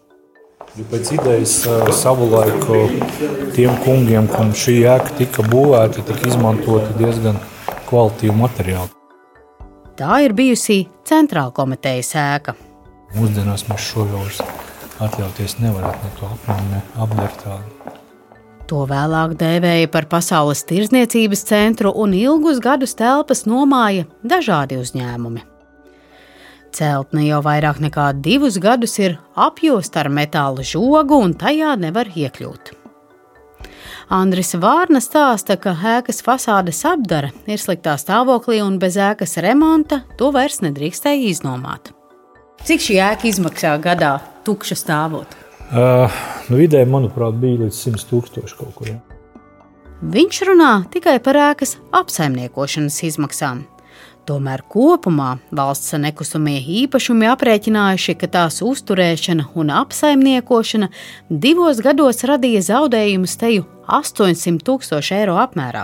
Jo 0.78 0.86
pēc 0.88 1.10
idejas 1.18 1.54
savulaik 2.00 2.64
tiem 3.56 3.74
kungiem, 3.84 4.30
kam 4.32 4.54
šī 4.56 4.78
ēka 4.88 5.18
tika 5.18 5.44
būvēta, 5.52 6.06
tika 6.08 6.30
izmantoti 6.32 6.96
diezgan 6.96 7.40
kvalitīvi 7.90 8.36
materiāli. 8.40 8.94
Tā 10.00 10.22
ir 10.24 10.32
bijusi 10.38 10.86
centrāla 11.08 11.52
komitejas 11.52 12.14
ēka. 12.16 12.56
Mūsdienās 13.18 13.68
mēs 13.68 13.90
šo 13.92 14.08
jau 14.08 14.24
atļauties 15.04 15.58
nevarētu 15.60 16.08
ne 16.08 16.16
to 16.20 16.32
apmaiņu, 16.38 16.72
ne 16.72 16.82
apdartādu. 17.04 17.98
To 18.72 18.86
vēlāk 18.88 19.36
dēvēja 19.36 19.92
par 19.92 20.08
pasaules 20.08 20.64
tirzniecības 20.70 21.44
centru 21.50 21.92
un 21.92 22.16
ilgus 22.16 22.64
gadus 22.64 22.96
telpas 22.96 23.44
nomāja 23.44 24.08
dažādi 24.24 24.80
uzņēmumi. 24.80 25.44
Celtne 26.72 27.26
jau 27.26 27.42
vairāk 27.44 27.82
nekā 27.84 28.12
divus 28.24 28.58
gadus 28.62 28.96
ir 29.00 29.18
apjosta 29.36 30.06
ar 30.06 30.10
metāla 30.10 30.64
žogu, 30.64 31.20
un 31.20 31.34
tajā 31.36 31.76
nevar 31.80 32.08
iekļūt. 32.08 32.78
Andris 34.12 34.52
Vārna 34.60 35.00
stāsta, 35.00 35.56
ka 35.56 35.72
ēkas 35.72 36.20
fasādes 36.26 36.82
apdara 36.88 37.30
ir 37.48 37.60
sliktā 37.60 37.96
stāvoklī 38.00 38.60
un 38.64 38.76
bez 38.80 38.98
ēkas 39.00 39.38
remonta 39.44 40.02
to 40.20 40.32
vairs 40.36 40.60
nedrīkstēja 40.64 41.30
iznomāt. 41.32 41.94
Cik 42.68 42.84
šī 42.84 43.00
ēka 43.02 43.30
izmaksā 43.30 43.78
gadā, 43.82 44.18
tukša 44.46 44.78
stāvot? 44.78 45.40
Uh, 45.72 46.12
nu, 46.52 46.60
vidēji, 46.60 46.90
manuprāt, 46.92 47.40
bija 47.40 47.64
līdz 47.64 47.80
100 47.88 48.10
tūkstoši 48.10 48.60
kaut 48.60 48.76
kur. 48.76 48.92
Ja. 48.92 49.00
Viņš 50.02 50.42
runā 50.50 50.72
tikai 50.92 51.16
par 51.24 51.40
ēkas 51.40 51.78
apsaimniekošanas 51.96 53.00
izmaksām. 53.08 53.64
Tomēr 54.32 54.62
kopumā 54.72 55.34
valsts 55.52 55.92
nekustamie 56.00 56.62
īpašumi 56.86 57.28
aprēķinājuši, 57.34 58.14
ka 58.16 58.30
tās 58.32 58.62
uzturēšana 58.64 59.50
un 59.60 59.74
apsaimniekošana 59.76 60.88
divos 61.28 61.82
gados 61.84 62.24
radīja 62.30 62.62
zaudējumus 62.70 63.34
teju 63.42 63.66
800 63.92 64.64
tūkstošu 64.70 65.18
eiro 65.18 65.36
apmērā. 65.42 65.84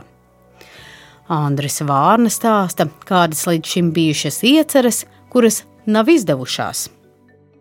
Andris 1.27 1.81
Vārna 1.83 2.31
stāsta, 2.31 2.87
kādas 3.09 3.43
līdz 3.49 3.73
šim 3.73 3.91
bijušas 3.97 4.39
ieceres, 4.47 5.01
kuras 5.27 5.65
nav 5.83 6.07
izdevušās. 6.15 6.87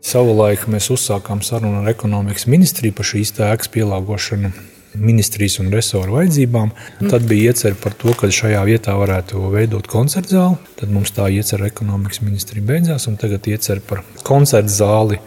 Savulaik 0.06 0.68
mēs 0.70 0.86
uzsākām 0.94 1.42
sarunu 1.42 1.82
ar 1.82 1.90
ekonomikas 1.96 2.46
ministriju 2.46 2.94
par 2.94 3.10
šīs 3.10 3.34
ēkas 3.42 3.74
pielāgošanu 3.74 4.54
ministrijas 4.98 5.58
un 5.62 5.70
resoru 5.74 6.18
vajadzībām. 6.18 6.72
Tad 7.10 7.26
bija 7.28 7.52
iecerta 7.52 7.80
par 7.82 7.96
to, 8.00 8.14
ka 8.18 8.30
šajā 8.32 8.62
vietā 8.68 8.96
varētu 8.98 9.50
veidot 9.54 9.88
koncertu 9.90 10.36
zāli. 10.36 10.74
Tad 10.80 10.92
mums 10.92 11.14
tā 11.16 11.28
iecerta 11.32 11.68
ekonomikas 11.70 12.22
ministrija 12.24 12.66
beidzās, 12.66 13.08
un 13.10 13.18
tagad 13.20 13.46
iecerta 13.50 13.86
par 13.88 14.04
koncertu 14.26 14.74
zāli 14.76 15.20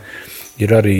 ir 0.59 0.75
arī 0.75 0.99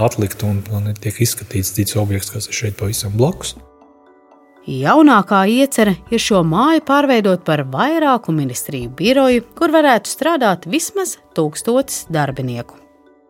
atlikta 0.00 0.48
un, 0.48 0.62
un 0.74 0.92
tiek 0.98 1.20
izskatīts 1.22 1.74
cits 1.76 1.98
objekts, 2.00 2.32
kas 2.34 2.48
ir 2.48 2.56
šeit 2.56 2.78
pavisam 2.80 3.14
blakus. 3.16 3.56
Jaunākā 4.70 5.40
iecerē 5.48 5.94
ir 6.12 6.20
šo 6.20 6.42
māju 6.46 6.82
pārveidot 6.86 7.46
par 7.46 7.64
vairāku 7.72 8.34
ministriju 8.36 8.92
biroju, 8.98 9.46
kur 9.56 9.72
varētu 9.72 10.12
strādāt 10.12 10.68
vismaz 10.68 11.16
tūkstotis 11.36 12.04
darbinieku. 12.12 12.79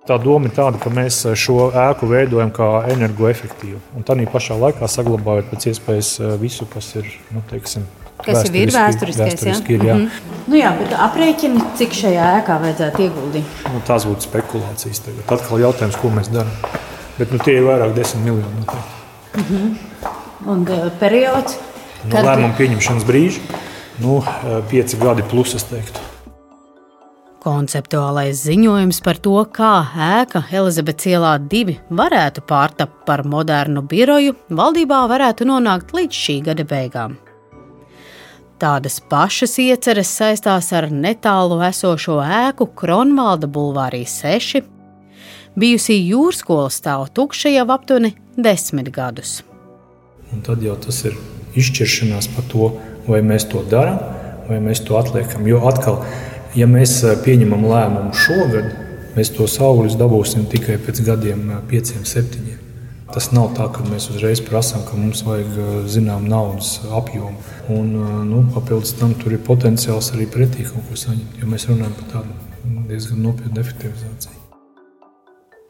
Tā 0.08 0.16
doma 0.16 0.48
ir 0.48 0.54
tāda, 0.56 0.78
ka 0.80 0.88
mēs 0.88 1.18
šo 1.36 1.66
ēku 1.76 2.06
veidojam 2.08 2.48
kā 2.56 2.68
energoefektīvu. 2.94 3.80
Un 3.98 4.06
tā 4.08 4.16
pašā 4.32 4.56
laikā 4.56 4.88
saglabājot 4.88 5.50
pēc 5.50 5.66
iespējas 5.74 6.12
eh, 6.20 6.30
visu, 6.40 6.64
kas 6.72 6.88
ir 6.96 7.10
nu, 7.34 7.42
teiksim, 7.50 7.84
kas 8.24 8.48
ir 8.48 8.72
vēsturiskais. 8.72 9.20
vēsturiski, 9.20 9.76
ir, 9.76 9.84
jā. 9.84 9.98
Mm 9.98 10.06
-hmm. 10.06 10.48
nu, 10.48 10.56
jā, 10.56 10.72
bet 10.78 10.94
aprēķini, 11.06 11.64
cik 11.76 11.92
šajā 12.00 12.30
ēkā 12.40 12.58
vajadzētu 12.64 13.02
ieguldīt? 13.06 13.60
Nu, 13.68 13.82
tās 13.86 14.08
būtu 14.08 14.24
spekulācijas. 14.24 15.02
Tagad 15.04 15.34
atkal 15.36 15.60
jautājums, 15.60 16.00
ko 16.00 16.08
mēs 16.08 16.32
darām. 16.32 16.56
Bet 17.18 17.32
nu, 17.32 17.38
tie 17.38 17.58
ir 17.60 17.68
vairāk 17.68 17.92
desmit 17.94 18.24
miljoni. 18.24 18.64
Mm 19.36 19.44
-hmm. 19.50 19.76
Un 20.46 20.68
uh, 20.68 20.92
periods? 21.00 21.58
No 22.04 22.16
kad... 22.16 22.24
lēmuma 22.24 22.56
pieņemšanas 22.56 23.04
brīža, 23.04 23.40
nu, 23.98 24.22
pieci 24.70 24.96
gadi 24.96 25.22
plus, 25.22 25.54
es 25.54 25.64
teiktu. 25.64 26.09
Konceptuālais 27.40 28.36
ziņojums 28.44 28.98
par 29.00 29.16
to, 29.24 29.38
kā 29.48 29.72
ēka 29.96 30.42
Elizabetes 30.52 31.08
ielā 31.08 31.38
divi 31.40 31.78
varētu 31.88 32.42
pārtapt 32.44 33.06
par 33.08 33.22
modernu 33.24 33.80
biroju, 33.88 34.34
valdībā 34.52 34.98
varētu 35.08 35.48
nonākt 35.48 35.94
līdz 35.96 36.20
šī 36.26 36.36
gada 36.50 36.68
beigām. 36.68 37.16
Tādas 38.60 38.98
pašas 39.00 39.56
ieceres 39.64 40.12
saistās 40.12 40.68
ar 40.76 40.90
netālu 40.92 41.62
esošo 41.64 42.18
ēku 42.20 42.68
Kronvalda 42.76 43.48
bulvārī 43.48 44.02
6. 44.04 44.60
Bijusī 45.56 45.96
jūrskola 45.96 46.68
stāv 46.68 47.08
tukša 47.16 47.56
jau 47.56 47.64
aptuveni 47.72 48.12
desmit 48.36 48.92
gadus. 48.92 49.38
Un 50.28 50.44
tad 50.44 50.60
jau 50.60 50.76
tas 50.76 51.00
ir 51.08 51.16
izšķiršanās 51.56 52.34
par 52.36 52.52
to, 52.52 52.74
vai 53.08 53.24
mēs 53.24 53.48
to 53.48 53.64
darām, 53.72 53.96
vai 54.44 54.60
mēs 54.60 54.84
to 54.84 55.00
atliekam. 55.00 55.48
Jo 55.48 55.64
atkal, 55.72 56.04
ja 56.56 56.68
mēs 56.70 57.00
eh, 57.04 57.18
pieņemam 57.24 57.66
lēmumu 57.66 58.14
šogad, 58.16 58.72
mēs 59.16 59.32
tos 59.36 59.58
augļus 59.62 59.98
dabūsim 60.00 60.48
tikai 60.50 60.78
pēc 60.82 61.02
gadiem, 61.06 61.44
eh, 61.50 61.62
pieciem, 61.70 62.04
septiņiem. 62.06 62.58
Tas 63.10 63.32
nav 63.34 63.50
tā, 63.56 63.66
ka 63.74 63.82
mēs 63.90 64.06
uzreiz 64.12 64.38
prasām, 64.46 64.84
ka 64.86 64.94
mums 64.94 65.24
vajag 65.26 65.56
zinām 65.90 66.28
naudas 66.30 66.76
apjomu. 66.94 67.40
Un, 67.74 67.90
nu, 68.28 68.44
papildus 68.54 68.94
tam 69.00 69.16
tur 69.18 69.34
ir 69.34 69.42
potenciāls 69.42 70.12
arī 70.14 70.28
pretī 70.30 70.62
kaut 70.68 70.86
ko 70.86 70.94
saņemt, 70.94 71.40
jo 71.42 71.50
mēs 71.50 71.66
runājam 71.66 71.96
par 71.98 72.12
tādu 72.12 72.36
diezgan 72.86 73.24
nopietnu 73.26 73.64
efektivizāciju. 73.64 74.36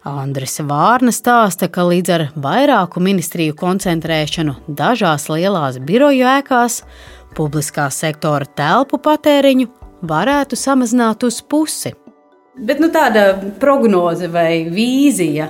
Andris 0.05 0.61
Vārna 0.65 1.13
stāsta, 1.13 1.69
ka 1.73 1.85
līdz 1.89 2.13
ar 2.13 2.27
vairāku 2.37 3.01
ministriju 3.05 3.57
koncentrēšanu 3.57 4.59
dažās 4.69 5.29
lielās 5.33 5.81
biroju 5.81 6.29
ēkās, 6.37 6.83
publiskā 7.37 7.89
sektora 7.93 8.49
telpu 8.57 9.01
patēriņu 9.01 9.80
varētu 10.03 10.59
samazināt 10.59 11.25
uz 11.27 11.41
pusi. 11.43 11.95
Bet 12.61 12.81
nu, 12.83 12.91
tāda 12.93 13.33
prognoze 13.61 14.29
vai 14.29 14.67
vīzija 14.69 15.49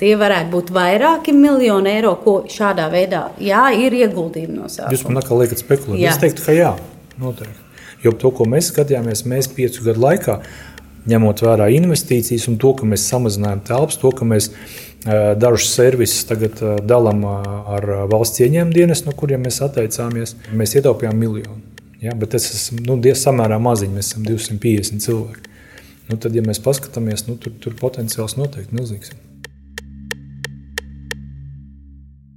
Tie 0.00 0.16
varētu 0.18 0.50
būt 0.50 0.70
vairāki 0.74 1.32
miljoni 1.36 1.92
eiro, 1.92 2.16
ko 2.24 2.40
šādā 2.50 2.88
veidā 2.90 3.28
jā, 3.38 3.68
ir 3.78 3.94
ieguldījumi 4.00 4.56
no 4.56 4.66
sākuma. 4.66 4.96
Jūs 4.96 5.04
man 5.06 5.20
atkal 5.20 5.38
liekat 5.42 5.62
spekulēt. 5.62 6.02
Es 6.10 6.18
teiktu, 6.18 6.42
ka 6.42 6.54
jā, 6.56 6.72
noteikti. 7.22 7.68
Jo 8.02 8.14
to, 8.18 8.32
ko 8.34 8.48
mēs 8.50 8.72
skatījāmies, 8.72 9.22
mēs 9.30 9.50
piecu 9.54 9.84
gadu 9.86 10.02
laikā, 10.02 10.38
ņemot 11.10 11.42
vērā 11.46 11.68
investīcijas 11.76 12.48
un 12.50 12.58
to, 12.60 12.72
ka 12.80 12.88
mēs 12.88 13.06
samazinājām 13.12 13.62
telpas, 13.68 14.00
to, 14.00 14.10
ka 14.16 14.26
mēs 14.26 14.50
dažus 15.40 15.70
servisus 15.76 16.26
tagad 16.28 16.58
dalām 16.84 17.22
ar 17.28 17.86
valsts 18.10 18.42
ieņēmumu 18.42 18.74
dienas, 18.74 19.04
no 19.06 19.14
kuriem 19.16 19.46
mēs 19.46 19.62
atteicāmies, 19.64 20.34
mēs 20.50 20.76
ietaupījām 20.80 21.20
miljonu. 21.20 21.69
Ja, 22.00 22.14
bet 22.16 22.32
tas 22.32 22.46
ir 22.72 22.80
nu, 22.86 22.96
samērā 22.96 23.58
maziņš, 23.60 23.92
mēs 23.92 24.08
esam 24.08 24.24
250 24.24 25.04
cilvēki. 25.04 25.50
Nu, 26.08 26.16
tad, 26.16 26.32
ja 26.34 26.40
mēs 26.42 26.58
paskatāmies, 26.64 27.26
nu, 27.28 27.36
tur, 27.38 27.52
tur 27.60 27.76
potenciāls 27.76 28.38
noteikti 28.38 28.74
milzīgs. 28.74 29.12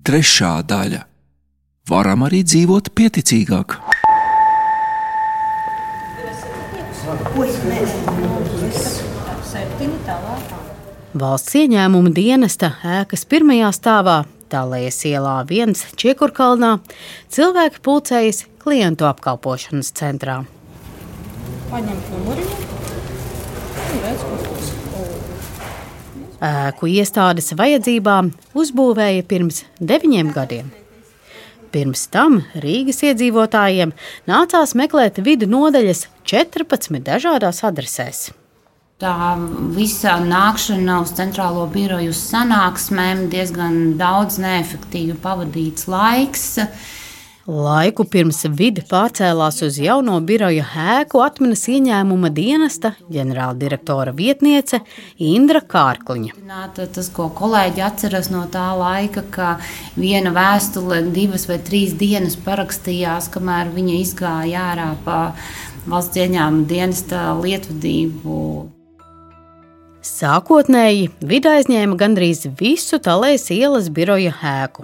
Trešā 0.04 0.58
daļa- 0.68 1.06
varam 1.92 2.28
arī 2.28 2.44
dzīvot 2.44 2.92
pieticīgāk. 2.92 3.80
Valsts 11.14 11.56
ieņēmuma 11.56 12.12
dienesta 12.12 12.74
ēkas 12.84 13.24
pirmajā 13.32 13.72
stāvā, 13.72 14.26
Tālējas 14.54 15.00
ielā 15.10 15.40
viens 15.50 15.82
Čiekurkalnā, 15.98 16.76
cilvēki 17.34 17.82
pulcējas 17.82 18.44
klientu 18.62 19.08
apkalpošanas 19.10 19.90
centrā. 19.98 20.44
Paņemt 21.72 22.14
numuriņu 22.14 22.74
redz, 24.04 24.26
ko 24.28 24.44
ēku 26.44 26.90
iestādes 26.92 27.54
vajadzībām 27.58 28.32
uzbūvēja 28.60 29.26
pirms 29.30 29.64
deviņiem 29.80 30.32
gadiem. 30.36 30.72
Pirms 31.74 32.06
tam 32.14 32.42
Rīgas 32.54 33.02
iedzīvotājiem 33.08 33.96
nācās 34.30 34.76
meklēt 34.78 35.18
vidu 35.26 35.50
nodaļas 35.50 36.06
14 36.30 37.02
dažādās 37.08 37.64
adresēs. 37.66 38.28
Tā 39.02 39.36
visa 39.74 40.20
nākšana 40.22 41.00
uz 41.04 41.12
centrālo 41.18 41.66
biroju 41.72 42.14
sanāksmēm 42.16 43.26
diezgan 43.32 43.96
daudz 44.00 44.38
neefektīvi 44.40 45.16
pavadīts 45.24 45.90
laiks. 45.90 46.46
Laiku 47.44 48.06
pirms 48.08 48.38
vidi 48.56 48.80
pārcēlās 48.88 49.58
uz 49.66 49.76
jauno 49.82 50.16
biroja 50.24 50.64
ēku 50.94 51.20
atminas 51.26 51.66
ieņēmuma 51.68 52.30
dienesta 52.32 52.94
ģenerāldirektora 53.12 54.14
vietniece 54.16 54.80
Indra 55.20 55.60
Kārkliņa. 55.60 56.38
Tas, 56.78 57.10
ko 57.12 57.28
kolēģi 57.36 57.84
atceras 57.84 58.30
no 58.32 58.46
tā 58.54 58.70
laika, 58.80 59.26
ka 59.28 59.50
viena 59.98 60.32
vēstule 60.32 61.02
divas 61.12 61.50
vai 61.50 61.58
trīs 61.60 61.98
dienas 62.00 62.38
parakstījās, 62.46 63.28
kamēr 63.34 63.74
viņa 63.76 63.98
izgāja 64.00 64.64
ārā 64.70 64.88
pa 65.04 65.20
valsts 65.84 66.24
ieņēmuma 66.24 66.70
dienesta 66.72 67.26
lietvadību. 67.42 68.40
Sākotnēji 70.04 71.06
vidi 71.24 71.48
aizņēma 71.48 71.96
gandrīz 71.96 72.42
visu 72.60 72.98
Talēs 73.00 73.48
ielas 73.56 73.88
biroja 73.88 74.34
ēku. 74.36 74.84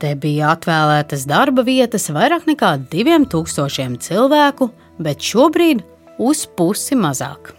Te 0.00 0.14
bija 0.16 0.54
atvēlētas 0.54 1.26
darba 1.28 1.60
vietas 1.66 2.08
vairāk 2.12 2.46
nekā 2.48 2.70
2000 2.92 4.00
cilvēku, 4.00 4.70
bet 4.96 5.20
šobrīd 5.20 5.84
uz 6.16 6.46
pusi 6.56 6.96
mazāk. 6.96 7.52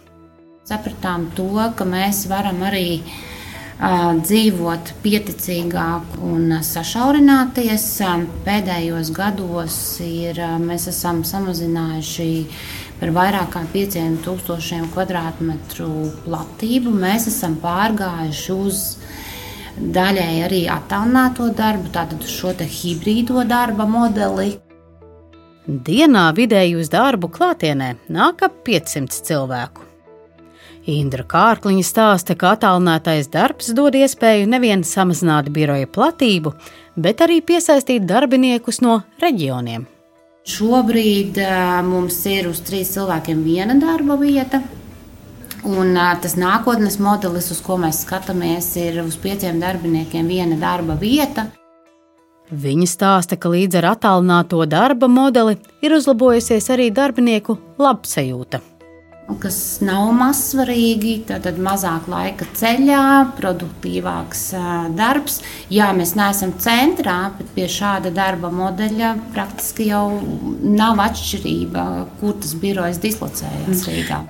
Sapratām 0.66 1.30
to, 1.38 1.46
ka 1.78 1.86
mēs 1.86 2.24
varam 2.26 2.58
arī 2.66 2.98
uh, 2.98 4.18
dzīvot 4.18 4.92
pieticīgāk 5.06 6.18
un 6.26 6.58
sašaurināties. 6.66 7.86
Pēdējos 8.46 9.14
gados 9.14 9.78
ir, 10.02 10.42
mēs 10.58 10.90
esam 10.90 11.22
samazinājuši 11.22 12.28
par 12.98 13.12
vairāk 13.14 13.50
kā 13.54 13.64
5000 13.72 14.90
km2 14.94 15.88
platību. 16.26 16.92
Mēs 16.92 17.28
esam 17.30 17.56
pārgājuši 17.62 18.54
uz 18.54 18.84
daļēji 19.78 20.46
arī 20.46 20.62
attālināto 20.72 21.50
darbu, 21.54 21.92
tātad 21.94 22.24
šo 22.26 22.54
hibrīdo 22.58 23.44
darba 23.46 23.86
modeli. 23.86 24.56
Dienā 25.68 26.30
vidēji 26.32 26.78
uz 26.80 26.88
darbu 26.88 27.28
klātienē 27.28 27.94
nāk 28.08 28.42
ap 28.46 28.62
500 28.64 29.20
cilvēku. 29.28 29.84
Indra 30.88 31.26
Kārkliņa 31.28 31.84
stāsta, 31.84 32.32
ka 32.32 32.54
attālinātais 32.56 33.28
darbs 33.28 33.74
dod 33.76 33.98
iespēju 33.98 34.48
nevien 34.48 34.80
samazināt 34.88 35.50
biroja 35.52 35.90
platību, 35.92 36.54
bet 36.96 37.20
arī 37.20 37.42
piesaistīt 37.44 38.08
darbiniekus 38.08 38.80
no 38.80 39.02
reģioniem. 39.20 39.84
Šobrīd 40.48 41.36
mums 41.84 42.22
ir 42.30 42.48
uz 42.48 42.62
trīs 42.64 42.94
cilvēkiem 42.94 43.42
viena 43.44 43.76
darba 43.76 44.16
vieta, 44.16 44.62
Un, 45.66 45.96
tas 46.22 46.36
nākotnes 46.38 47.00
modelis, 47.02 47.50
uz 47.50 47.58
ko 47.64 47.76
mēs 47.82 48.04
skatāmies, 48.04 48.70
ir 48.78 49.00
uz 49.02 49.16
pieciem 49.18 49.58
darbiniekiem 49.60 50.28
viena 50.30 50.58
darba 50.60 50.94
vieta. 51.00 51.48
Viņa 52.48 52.86
stāsta, 52.88 53.36
ka 53.36 53.50
līdz 53.52 53.80
ar 53.82 53.90
attālināto 53.90 54.62
darba 54.70 55.10
modeli 55.10 55.58
ir 55.84 55.96
uzlabojusies 55.98 56.70
arī 56.72 56.88
darbinieku 56.94 57.58
labsajūta. 57.82 58.62
Kas 59.36 59.78
nav 59.84 60.08
mazsvarīgi, 60.16 61.12
tad 61.28 61.58
mazāk 61.60 62.06
laika 62.08 62.46
ceļā, 62.56 63.02
produktīvāks 63.36 64.40
darbs. 64.96 65.42
Jā, 65.70 65.90
mēs 65.94 66.14
neesam 66.18 66.54
centrā, 66.58 67.18
bet 67.36 67.50
pie 67.54 67.66
šāda 67.70 68.10
darba 68.14 68.48
modeļa 68.50 69.12
praktiski 69.34 69.90
jau 69.90 70.06
nav 70.64 71.02
atšķirība, 71.04 71.84
kur 72.22 72.38
tas 72.40 72.56
birojas 72.58 73.02
dislocējas 73.04 73.84
Rīgā. 73.90 74.22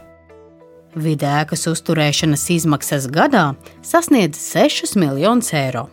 Vidēkas 0.98 1.68
uzturēšanas 1.70 2.48
izmaksas 2.56 3.06
gadā 3.12 3.52
sasniedz 3.86 4.40
6 4.42 4.98
miljonus 4.98 5.52
eiro. 5.54 5.86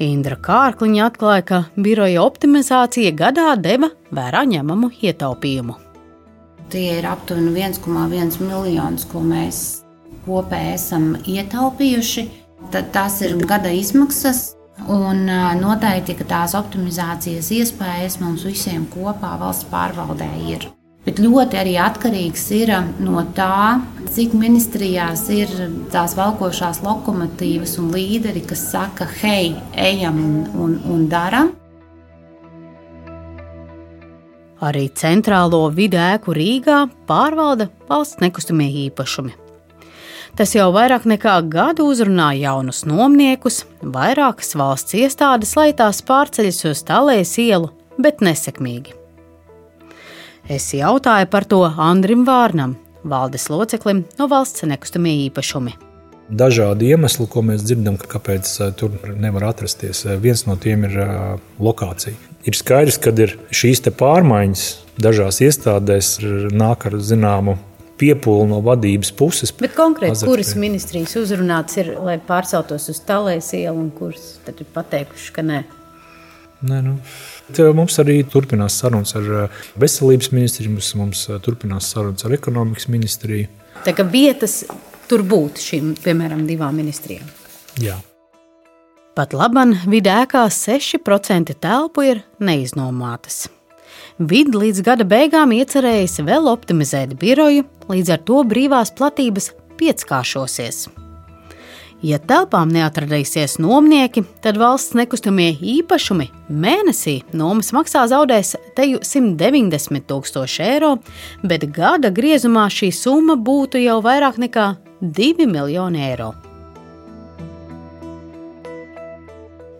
Indra 0.00 0.38
Kārkliņa 0.40 1.10
atklāja, 1.10 1.44
ka 1.44 1.60
biroja 1.76 2.24
optimizācija 2.24 3.12
gadā 3.12 3.52
deva 3.60 3.92
vērā 4.08 4.46
ņemamu 4.48 4.94
ietaupījumu. 5.04 5.89
Tie 6.70 6.98
ir 7.00 7.06
aptuveni 7.10 7.50
1,1 7.56 8.38
miljonus, 8.44 9.06
ko 9.10 9.24
mēs 9.26 9.60
kopēji 10.26 10.74
esam 10.76 11.12
ietaupījuši. 11.26 12.26
Tad 12.70 12.92
tās 12.94 13.16
ir 13.26 13.38
gada 13.48 13.72
izmaksas, 13.74 14.52
un 14.88 15.24
noteikti, 15.60 16.18
tās 16.28 16.54
optimizācijas 16.58 17.50
iespējas 17.56 18.20
mums 18.22 18.44
visiem 18.46 18.86
kopā 18.92 19.34
valsts 19.40 19.66
pārvaldē 19.72 20.28
ir. 20.52 20.68
Bet 21.00 21.16
ļoti 21.18 21.56
arī 21.56 21.78
atkarīgs 21.80 22.42
ir 22.52 22.74
no 23.00 23.22
tā, 23.36 23.80
cik 24.12 24.34
ministrijās 24.36 25.24
ir 25.32 25.50
tās 25.92 26.12
valkošās 26.18 26.82
lokomotīvas 26.84 27.78
un 27.80 27.88
līderi, 27.94 28.42
kas 28.44 28.66
saka, 28.74 29.08
hei, 29.22 29.54
ejam 29.72 30.20
un, 30.20 30.36
un, 30.60 30.76
un 30.92 31.08
daram. 31.08 31.54
Arī 34.60 34.90
centrālo 34.92 35.62
vidu 35.72 35.96
ēku 35.96 36.34
Rīgā 36.36 36.82
pārvalda 37.08 37.70
valsts 37.88 38.20
nekustamie 38.20 38.68
īpašumi. 38.86 39.32
Tas 40.36 40.52
jau 40.54 40.68
vairāk 40.74 41.08
nekā 41.08 41.38
gadu 41.50 41.88
uzrunā 41.90 42.30
jaunus 42.38 42.84
nomniekus, 42.86 43.64
vairākas 43.80 44.54
valsts 44.56 44.94
iestādes, 45.00 45.56
lai 45.58 45.72
tās 45.76 46.04
pārceļas 46.06 46.62
uz 46.70 46.84
Talēs 46.86 47.34
ielu, 47.42 47.72
bet 47.98 48.22
nesekmīgi. 48.24 48.94
Es 50.50 50.70
jautāju 50.74 51.28
par 51.30 51.46
to 51.48 51.64
Andrim 51.64 52.24
Vārnam, 52.28 52.76
valdes 53.04 53.48
loceklim 53.50 54.04
no 54.18 54.28
valsts 54.30 54.66
nekustamie 54.68 55.16
īpašumi. 55.28 55.89
Dažādi 56.30 56.92
iemesli, 56.94 57.26
ko 57.26 57.42
mēs 57.42 57.64
dzirdam, 57.66 57.96
ka 57.98 58.06
kāpēc 58.12 58.50
eh, 58.62 58.68
tur 58.78 58.94
nevar 59.18 59.48
atrasties. 59.48 60.04
Eh, 60.06 60.18
viens 60.22 60.44
no 60.46 60.54
tiem 60.60 60.84
ir 60.86 60.94
eh, 61.02 61.14
lokācija. 61.58 62.14
Ir 62.46 62.56
skaidrs, 62.56 63.00
ka 63.02 63.10
šīs 63.50 63.82
pārmaiņas 63.98 64.62
dažās 65.02 65.40
iestādēs 65.42 66.12
nāk 66.54 66.86
ar 66.86 66.96
zināmu 67.02 67.56
piepūle 68.00 68.46
no 68.48 68.60
vadības 68.64 69.10
puses. 69.18 69.50
Bet 69.58 69.74
konkrēti, 69.76 70.22
kuras 70.28 70.54
ministrijas 70.56 71.16
uzrunāts 71.20 71.76
ir, 71.82 71.92
lai 71.98 72.16
pārceltos 72.22 72.86
uz 72.92 73.02
Talēs 73.04 73.50
ielu, 73.58 73.74
un 73.76 73.90
kuras 73.92 74.38
tad 74.46 74.62
ir 74.62 74.70
pateikuši, 74.72 75.34
ka 75.36 75.44
nē? 75.44 75.60
Nē, 76.70 76.78
nu, 76.84 76.94
mums 77.76 77.98
arī 78.00 78.20
turpinās 78.28 78.78
sarunas 78.80 79.16
ar 79.18 79.50
veselības 79.80 80.30
ministriju, 80.32 80.76
mums, 80.76 80.94
mums 80.96 81.26
turpinās 81.44 81.90
sarunas 81.92 82.24
ar 82.28 82.36
ekonomikas 82.36 82.88
ministriju. 82.92 83.50
Tā 83.84 83.96
kā 83.96 84.04
vietas 84.06 84.62
tur 85.10 85.24
būtu 85.26 85.64
šīm, 85.64 85.94
piemēram, 86.04 86.46
divām 86.46 86.78
ministrijām. 86.78 87.26
Jā. 87.82 87.98
Pat 89.18 89.34
laban 89.34 89.74
vidē 89.90 90.20
ēkā 90.24 90.44
6% 90.54 91.56
telpu 91.58 92.06
ir 92.06 92.22
neiznomātas. 92.38 93.48
Vidi 94.20 94.54
līdz 94.54 94.84
gada 94.86 95.04
beigām 95.08 95.50
iecerējis 95.56 96.20
vēl 96.28 96.46
optimizēt 96.50 97.16
biroju, 97.18 97.66
līdz 97.90 98.14
ar 98.14 98.24
to 98.28 98.42
brīvās 98.46 98.94
platības 98.94 99.50
pieckāršosies. 99.80 100.86
Ja 102.06 102.16
telpām 102.16 102.70
neatradīsies 102.72 103.58
nomnieki, 103.60 104.22
tad 104.40 104.56
valsts 104.60 104.94
nekustamie 104.96 105.50
īpašumi 105.52 106.30
mēnesī 106.48 107.18
nomas 107.36 107.74
maksā 107.76 108.06
zaudēs 108.08 108.54
teju 108.78 109.02
190 109.04 110.06
tūkstoši 110.08 110.62
eiro, 110.64 110.94
bet 111.44 111.66
gada 111.76 112.08
griezumā 112.14 112.70
šī 112.72 112.88
summa 112.96 113.36
būtu 113.36 113.82
jau 113.84 113.98
vairāk 114.06 114.40
nekā 114.40 114.70
2 115.00 115.46
miljoni 115.46 116.02
eiro. 116.04 116.34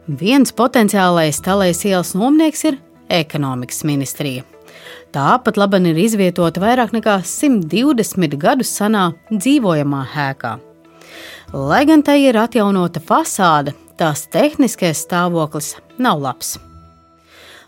Viens 0.08 0.48
potenciālais 0.56 1.42
talēs 1.44 1.82
ielas 1.84 2.14
nomnieks 2.16 2.64
ir 2.64 2.78
ekonomikas 3.12 3.84
ministrija. 3.84 4.46
Tāpat 5.12 5.58
labi 5.60 5.82
ir 5.90 6.00
izvietota 6.00 6.62
vairāk 6.62 6.94
nekā 6.96 7.18
120 7.26 8.38
gadus 8.40 8.72
senā 8.72 9.10
dzīvojamā 9.28 10.06
ēkā. 10.24 10.54
Lai 11.52 11.84
gan 11.84 12.00
tai 12.06 12.22
ir 12.24 12.38
atjaunota 12.40 13.02
fasāde, 13.04 13.74
tās 14.00 14.24
tehniskais 14.32 15.04
stāvoklis 15.04 15.74
nav 15.98 16.22
labs. 16.24 16.56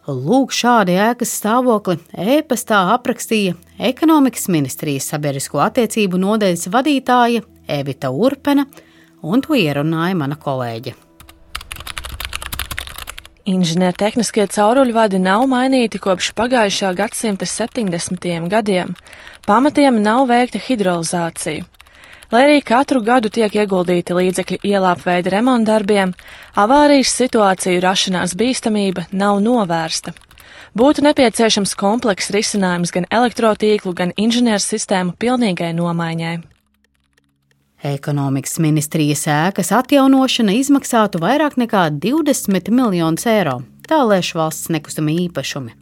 Lūk, 0.09 0.57
šādi 0.57 0.97
ēkas 0.97 1.37
stāvokli 1.37 2.01
e-pastā 2.17 2.81
aprakstīja 2.95 3.59
ekonomikas 3.83 4.49
ministrijas 4.53 5.09
sabiedrisko 5.11 5.62
attiecību 5.64 6.21
nodeļas 6.23 6.68
vadītāja 6.73 7.42
Evita 7.68 8.11
Urpena, 8.14 8.66
un 9.23 9.42
to 9.42 9.57
ierunāja 9.59 10.18
mana 10.18 10.38
kolēģe. 10.38 10.95
Inženiertehniskie 13.53 14.45
cauruļvadi 14.55 15.18
nav 15.18 15.49
mainīti 15.51 15.99
kopš 15.99 16.31
pagājušā 16.38 16.92
gadsimta 16.95 17.47
70. 17.51 18.47
gadiem. 18.51 18.95
Pamatiem 19.47 19.99
nav 20.03 20.29
veikta 20.31 20.61
hidrolizācija. 20.62 21.66
Lai 22.33 22.42
arī 22.47 22.61
katru 22.64 23.03
gadu 23.05 23.29
tiek 23.29 23.53
ieguldīti 23.53 24.14
līdzekļi 24.16 24.61
ielāpveida 24.64 25.35
remontdarbiem, 25.35 26.14
avārijas 26.57 27.11
situāciju 27.18 27.83
rašanās 27.83 28.33
bīstamība 28.38 29.09
nav 29.11 29.42
novērsta. 29.45 30.14
Būtu 30.79 31.05
nepieciešams 31.05 31.75
komplekss 31.77 32.33
risinājums 32.33 32.93
gan 32.95 33.07
elektrotīklu, 33.11 33.93
gan 33.97 34.15
inženiersistēmu 34.17 35.17
pilnīgai 35.21 35.73
nomaiņai. 35.77 36.38
Ekonomikas 37.83 38.61
ministrijas 38.62 39.27
ēkas 39.27 39.73
atjaunošana 39.75 40.55
izmaksātu 40.55 41.19
vairāk 41.23 41.57
nekā 41.59 41.88
20 41.99 42.71
miljonus 42.71 43.27
eiro, 43.27 43.57
tā 43.91 44.05
lēš 44.07 44.37
valsts 44.38 44.71
nekustamie 44.71 45.17
īpašumi. 45.25 45.75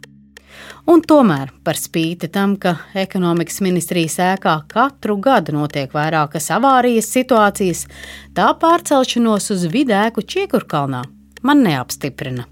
Un 0.89 1.03
tomēr, 1.05 1.51
par 1.63 1.77
spīti 1.77 2.27
tam, 2.33 2.55
ka 2.57 2.73
ekonomikas 2.97 3.61
ministrijas 3.61 4.17
ēkā 4.31 4.55
katru 4.71 5.19
gadu 5.21 5.53
notiek 5.53 5.93
vairākas 5.93 6.49
avārijas 6.57 7.11
situācijas, 7.13 7.85
tā 8.33 8.49
pārcelšanos 8.57 9.51
uz 9.53 9.67
vidēku 9.69 10.25
Čiekurkalnā 10.25 11.03
man 11.45 11.63
neapstiprina. 11.65 12.50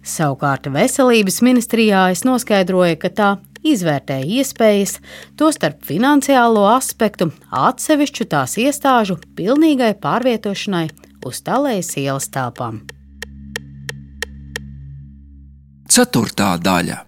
Savukārt 0.00 0.64
veselības 0.72 1.42
ministrijā 1.44 2.06
es 2.14 2.24
noskaidroju, 2.24 2.96
ka 3.02 3.10
tā 3.12 3.30
izvērtēja 3.66 4.40
iespējas, 4.40 4.96
tostarp 5.36 5.84
finansiālo 5.84 6.64
aspektu, 6.72 7.28
atsevišķu 7.52 8.26
tās 8.32 8.56
iestāžu 8.60 9.18
pilnīgai 9.36 9.92
pārvietošanai 10.00 10.86
uz 11.28 11.42
Talējas 11.44 11.92
ielas 12.00 12.30
telpām. 12.32 12.80
Ceturtā 15.90 16.54
daļa. 16.62 17.02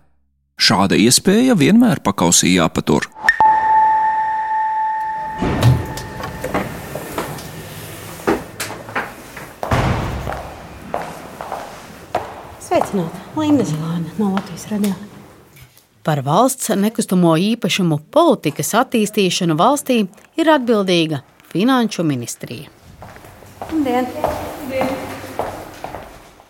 Šāda 0.62 0.98
iespēja 0.98 1.56
vienmēr 1.58 2.02
pakausī 2.04 2.56
jāpatur. 2.56 3.08
Linda 13.36 13.64
Zilāne 13.64 14.10
no 14.18 14.34
Latvijas 14.34 14.66
radio. 14.68 14.92
Par 16.02 16.20
valsts 16.20 16.68
nekustamo 16.76 17.32
īpašumu 17.40 17.96
politikas 18.12 18.74
attīstīšanu 18.76 19.56
valstī 19.56 20.02
ir 20.36 20.50
atbildīga 20.52 21.22
Finanšu 21.52 22.04
ministrija. 22.04 22.68
Dien. 23.72 24.08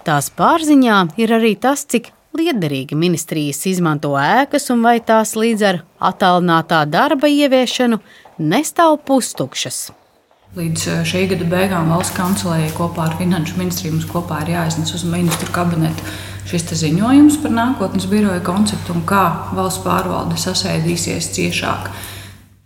Tās 0.03 0.33
pārziņā 0.35 0.99
ir 1.23 1.37
arī 1.37 1.53
tas, 1.55 1.85
cik 1.87 2.11
liederīgi 2.35 2.99
ministrijas 2.99 3.63
izmanto 3.71 4.17
ēkas 4.19 4.67
un 4.75 4.83
vai 4.83 4.97
tās 4.99 5.37
līdz 5.39 5.67
ar 5.69 5.81
attālinātā 6.11 6.83
darba 6.91 7.31
ieviešanu 7.31 8.01
nestāv 8.43 8.99
pustukšas. 9.07 9.93
Līdz 10.59 10.89
eh, 10.91 11.05
šī 11.09 11.29
gada 11.31 11.47
beigām 11.49 11.95
valsts 11.95 12.17
kancelējai 12.19 12.75
kopā 12.75 13.07
ar 13.07 13.17
Finanšu 13.21 13.55
ministriju 13.61 13.95
mums 13.95 14.11
kopā 14.11 14.43
ir 14.43 14.57
jāiznes 14.57 14.91
uz 14.99 15.07
ministru 15.09 15.49
kabinetu 15.55 16.11
šis 16.53 16.83
ziņojums 16.83 17.39
par 17.41 17.55
nākotnes 17.57 18.05
biroja 18.11 18.43
konceptu 18.45 18.93
un 18.93 19.07
kā 19.09 19.25
valsts 19.57 19.81
pārvalde 19.85 20.37
sasēdīsies 20.41 21.31
ciešāk. 21.33 21.89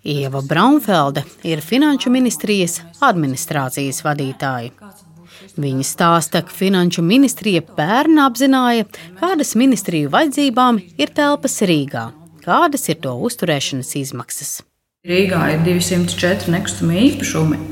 Ieva 0.07 0.43
Braunfelde 0.43 1.23
ir 1.47 1.63
Finanšu 1.63 2.11
ministrijas 2.15 2.81
administrācijas 3.03 4.03
vadītāja. 4.07 4.71
Viņa 5.57 5.87
stāsta, 5.87 6.43
ka 6.47 6.55
Finanšu 6.55 7.03
ministrija 7.07 7.63
pērn 7.63 8.19
apzināja, 8.27 8.87
kādas 9.21 9.55
ministriju 9.59 10.11
vajadzībām 10.13 10.83
ir 10.99 11.15
telpas 11.15 11.59
Rīgā, 11.67 12.09
kādas 12.45 12.87
ir 12.91 13.01
to 13.07 13.15
uzturēšanas 13.29 13.95
izmaksas. 14.03 14.53
Rīgā 15.07 15.43
ir 15.55 15.63
204 15.67 16.51
nekustamie 16.51 17.07
īpašumi, 17.13 17.63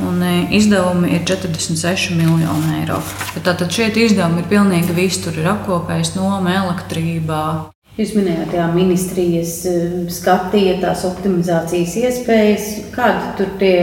un 0.00 0.22
e, 0.22 0.32
izdevumi 0.56 1.12
ir 1.16 1.24
46 1.28 2.16
miljoni 2.16 2.80
eiro. 2.80 3.00
Tātad 3.44 3.68
šie 3.72 3.90
izdevumi 4.06 4.42
ir 4.42 4.50
pilnīgi 4.50 4.96
viss. 4.96 5.22
Tur 5.24 5.36
ir 5.38 5.48
apkopējis 5.52 6.14
noma, 6.16 6.56
elektrībā. 6.64 7.44
Jūs 7.98 8.14
minējāt, 8.16 8.54
ka 8.54 8.70
ministrijas 8.72 9.58
e, 9.68 9.74
skatīja 10.12 10.78
tās 10.80 11.04
optimizācijas 11.08 11.98
iespējas. 12.00 12.70
Kādi 12.94 13.34
tur 13.40 13.52
tie 13.60 13.76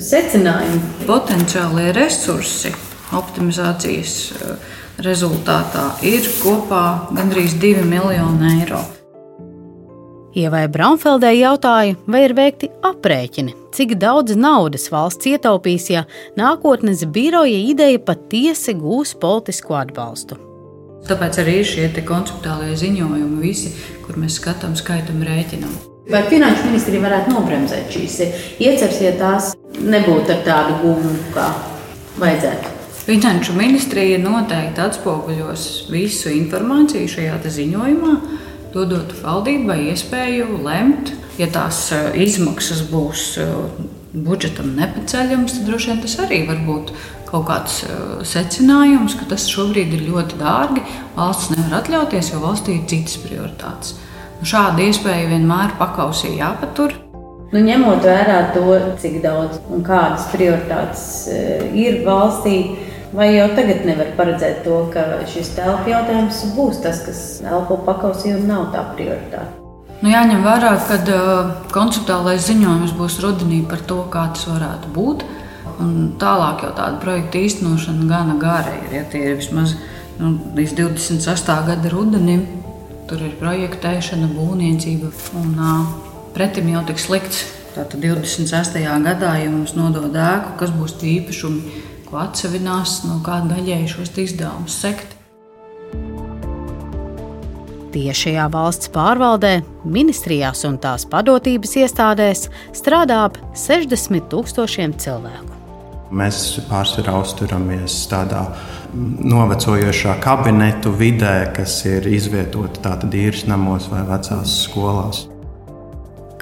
secinājumi? 0.00 0.80
Potenciālie 1.04 1.90
resursi 1.98 2.72
optimizācijas 3.12 4.16
e, 4.32 4.56
rezultātā 5.04 5.90
ir 6.08 6.26
kopā 6.40 7.12
gandrīz 7.12 7.58
2 7.60 7.84
miljoni 7.88 8.56
eiro. 8.62 8.82
Ievai 10.32 10.64
Braunfeldē 10.72 11.28
jautāja, 11.36 11.98
vai 12.08 12.22
ir 12.24 12.32
veikti 12.32 12.70
aprēķini, 12.88 13.52
cik 13.76 13.98
daudz 14.00 14.32
naudas 14.32 14.86
valsts 14.88 15.28
ietaupīs, 15.28 15.90
ja 15.92 16.06
nākotnes 16.40 17.02
biroja 17.12 17.58
ideja 17.68 18.00
patiesi 18.00 18.72
gūs 18.78 19.12
politisku 19.20 19.76
atbalstu. 19.76 20.38
Tāpēc 21.04 21.36
arī 21.42 21.58
ir 21.60 21.68
šie 21.68 21.88
konceptuālie 22.08 22.72
ziņojumi, 22.80 23.42
visi, 23.42 23.74
kur 24.06 24.16
mēs 24.22 24.38
skatām, 24.40 24.72
skaitām, 24.78 25.20
rēķinām. 25.26 25.74
Vai 26.08 26.22
finanšu 26.30 26.70
ministrija 26.70 27.04
varētu 27.04 27.34
nobremzēt 27.34 27.92
šīs 27.92 28.16
ieceres, 28.56 29.02
ja 29.04 29.12
tās 29.20 29.50
nebūtu 29.76 30.32
ar 30.32 30.40
tādu 30.46 30.78
gūmu, 30.80 31.12
kā 31.36 31.50
vajadzētu? 32.22 32.72
Finanšu 33.02 33.58
ministrija 33.58 34.16
noteikti 34.22 34.80
atspoguļos 34.80 35.68
visu 35.92 36.32
informāciju 36.32 37.10
šajā 37.18 37.36
ziņojumā 37.58 38.16
dodot 38.74 39.12
valdībai 39.22 39.78
iespēju 39.92 40.60
lemt, 40.64 41.12
ja 41.40 41.48
tās 41.52 41.86
e, 41.94 42.00
izmaksas 42.24 42.84
būs 42.90 43.24
e, 43.40 43.48
budžetam 44.12 44.74
nepaceļams, 44.78 45.58
tad 45.58 45.68
droši 45.68 45.92
vien 45.92 46.02
tas 46.04 46.18
arī 46.24 46.42
var 46.48 46.62
būt 46.66 46.92
kaut 47.28 47.46
kāds 47.48 47.82
e, 47.86 47.98
secinājums, 48.28 49.16
ka 49.20 49.28
tas 49.32 49.48
šobrīd 49.52 49.94
ir 49.96 50.06
ļoti 50.08 50.40
dārgi. 50.40 50.84
Valsts 51.16 51.52
nevar 51.54 51.80
atļauties, 51.80 52.32
jo 52.34 52.42
valstī 52.44 52.78
ir 52.78 52.88
citas 52.90 53.16
prioritātes. 53.24 53.96
Nu, 54.40 54.48
šāda 54.48 54.84
iespēja 54.84 55.30
vienmēr 55.30 55.76
pakausī 55.80 56.34
jāpatur. 56.40 56.96
Nu, 57.52 57.60
ņemot 57.60 58.04
vērā 58.08 58.38
to, 58.54 58.64
cik 59.00 59.20
daudz 59.24 59.60
un 59.72 59.84
kādas 59.84 60.24
prioritātes 60.32 61.04
ir 61.76 62.00
valstī, 62.06 62.56
Vai 63.12 63.26
jau 63.34 63.44
tagad 63.52 63.82
nevar 63.84 64.08
paredzēt 64.16 64.62
to, 64.64 64.76
ka 64.92 65.02
šis 65.28 65.50
telpu 65.52 65.90
jautājums 65.92 66.38
būs 66.56 66.78
tas, 66.80 67.02
kas 67.04 67.18
elpo 67.44 67.76
pakausī 67.84 68.32
un 68.32 68.46
nav 68.48 68.70
tā 68.72 68.86
prioritāte? 68.96 69.58
Nu, 70.00 70.08
jāņem 70.08 70.40
vērā, 70.42 70.70
ka 70.88 70.96
uh, 71.12 71.50
konceptuālais 71.74 72.46
ziņojums 72.48 72.94
būs 72.96 73.18
rudenī 73.22 73.60
par 73.68 73.84
to, 73.86 74.00
kā 74.10 74.24
tas 74.32 74.48
varētu 74.48 74.94
būt. 74.96 75.26
Un 75.84 75.92
tālāk 76.18 76.64
jau 76.64 76.72
tāda 76.78 77.02
projekta 77.04 77.42
īstenošana 77.44 78.08
gana 78.08 78.38
gara 78.40 78.72
ir. 78.80 78.88
Ja 78.96 79.04
tie 79.12 79.22
ir 79.28 79.38
vismaz 79.42 79.76
nu, 80.16 80.32
līdz 80.56 80.74
28. 80.80 81.60
gada 81.68 81.92
rudenim, 81.92 82.48
tur 83.12 83.20
ir 83.28 83.36
projektēšana, 83.38 84.32
būvniecība 84.32 85.12
un 85.38 85.54
uh, 85.60 85.84
pretim 86.32 86.72
jau 86.72 86.80
tik 86.88 87.02
slikts. 87.02 87.44
Tātad 87.76 88.00
26. 88.00 88.80
gadā, 89.04 89.36
ja 89.40 89.52
mums 89.52 89.76
nodod 89.76 90.16
ēku, 90.16 90.56
kas 90.60 90.72
būs 90.76 90.96
tie 91.00 91.18
īpašumi, 91.20 91.78
ko 92.12 92.20
atsevinās, 92.20 93.00
no 93.08 93.22
kāda 93.24 93.56
daļēji 93.56 93.88
šos 93.94 94.12
izdevumus 94.20 94.76
sekt. 94.84 95.16
Tiešajā 97.92 98.44
valsts 98.52 98.88
pārvaldē, 98.92 99.58
ministrijās 99.84 100.64
un 100.68 100.78
tās 100.80 101.04
padotības 101.08 101.74
iestādēs 101.82 102.46
strādā 102.76 103.24
ap 103.28 103.40
60 103.56 104.28
tūkstošiem 104.32 104.96
cilvēku. 105.00 105.58
Mēs 106.12 106.38
pārsvarā 106.68 107.16
uzturamies 107.20 107.96
tādā 108.12 108.44
novecojošā 108.92 110.18
kabinetu 110.20 110.92
vidē, 110.92 111.36
kas 111.56 111.80
ir 111.88 112.08
izvietota 112.12 112.84
tātad 112.90 113.16
īres 113.16 113.46
namos 113.48 113.88
vai 113.92 114.04
vecās 114.08 114.60
skolās. 114.66 115.26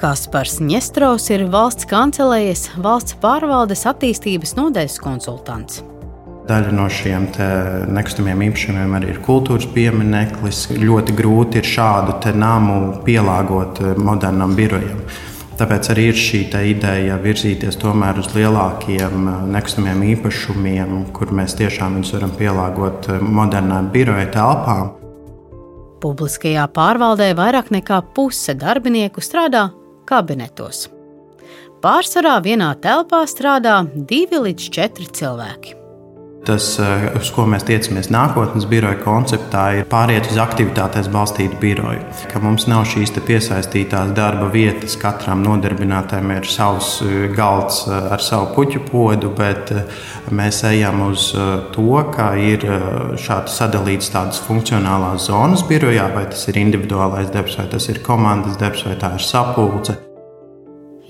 Kaspars 0.01 0.55
Ņestrovs 0.65 1.27
ir 1.29 1.43
valsts 1.53 1.85
kancelējas 1.85 2.71
valsts 2.81 3.13
pārvaldes 3.21 3.83
attīstības 3.85 4.55
nodaļas 4.57 4.95
konsultants. 4.97 5.83
Daļa 6.49 6.71
no 6.73 6.87
šiem 6.89 7.27
nekustamiem 7.93 8.39
īpašumiem 8.47 8.95
arī 8.97 9.11
ir 9.13 9.19
kultūras 9.21 9.67
piemineklis. 9.69 10.63
Ļoti 10.73 11.13
grūti 11.13 11.61
ir 11.61 11.67
šādu 11.69 12.15
namu 12.33 13.03
pielāgot 13.05 13.81
eh, 13.83 13.91
modernam 14.01 14.55
birojam. 14.57 15.03
Tāpēc 15.59 15.91
arī 15.93 16.07
ir 16.09 16.17
šī 16.17 16.39
ideja 16.71 17.19
virzīties 17.21 17.77
tomēr 17.77 18.17
uz 18.23 18.31
lielākiem 18.33 19.27
eh, 19.29 19.43
nekustamiem 19.53 20.01
īpašumiem, 20.15 20.95
kur 21.13 21.29
mēs 21.29 21.53
tiešām 21.59 21.99
viņus 21.99 22.15
varam 22.15 22.33
pielāgot 22.39 23.11
eh, 23.13 23.21
modernām 23.21 23.91
biroja 23.93 24.25
telpām. 24.33 24.95
Publiskajā 26.01 26.65
pārvaldē 26.73 27.29
vairāk 27.37 27.69
nekā 27.69 28.01
puse 28.17 28.57
darbinieku 28.57 29.21
strādā 29.21 29.67
kabinetos. 30.11 30.89
Pārsvarā 31.81 32.37
vienā 32.45 32.73
telpā 32.83 33.23
strādā 33.29 33.81
divi 33.95 34.43
līdz 34.45 34.73
četri 34.75 35.07
cilvēki. 35.09 35.80
Tas, 36.45 36.79
eh, 36.79 37.03
uz 37.19 37.29
ko 37.35 37.43
mēs 37.45 37.67
tiecamies 37.67 38.07
nākotnes 38.09 38.65
biroja 38.69 38.97
konceptā, 39.03 39.65
ir 39.77 39.85
pāriet 39.89 40.25
uz 40.31 40.39
aktivitātēs 40.41 41.11
balstītu 41.13 41.59
biroju. 41.61 42.01
Ka 42.31 42.41
mums 42.41 42.65
nav 42.71 42.87
šīs 42.89 43.13
piesaistītās 43.27 44.15
darba 44.17 44.49
vietas, 44.49 44.97
katram 44.97 45.43
nodarbinātājam 45.45 46.33
ir 46.33 46.49
savs 46.49 46.95
eh, 47.05 47.29
galds 47.37 47.83
eh, 47.85 48.09
ar 48.17 48.25
savu 48.25 48.55
puķu 48.55 48.81
podu, 48.89 49.29
bet 49.37 49.69
mēs 50.33 50.63
ejam 50.71 51.05
uz 51.11 51.29
to, 51.75 51.89
ka 52.15 52.31
ir 52.41 52.65
šādi 53.21 53.53
sadalīts 53.53 54.09
tādas 54.09 54.41
funkcionālās 54.41 55.29
zonas 55.29 55.61
birojā, 55.69 56.09
vai 56.15 56.25
tas 56.31 56.47
ir 56.49 56.57
individuālais 56.63 57.29
darbs, 57.33 57.59
vai 57.61 57.69
tas 57.69 57.89
ir 57.93 58.01
komandas 58.01 58.57
darbs, 58.57 58.87
vai 58.89 58.97
tā 58.97 59.13
ir 59.19 59.29
sapulce. 59.29 60.01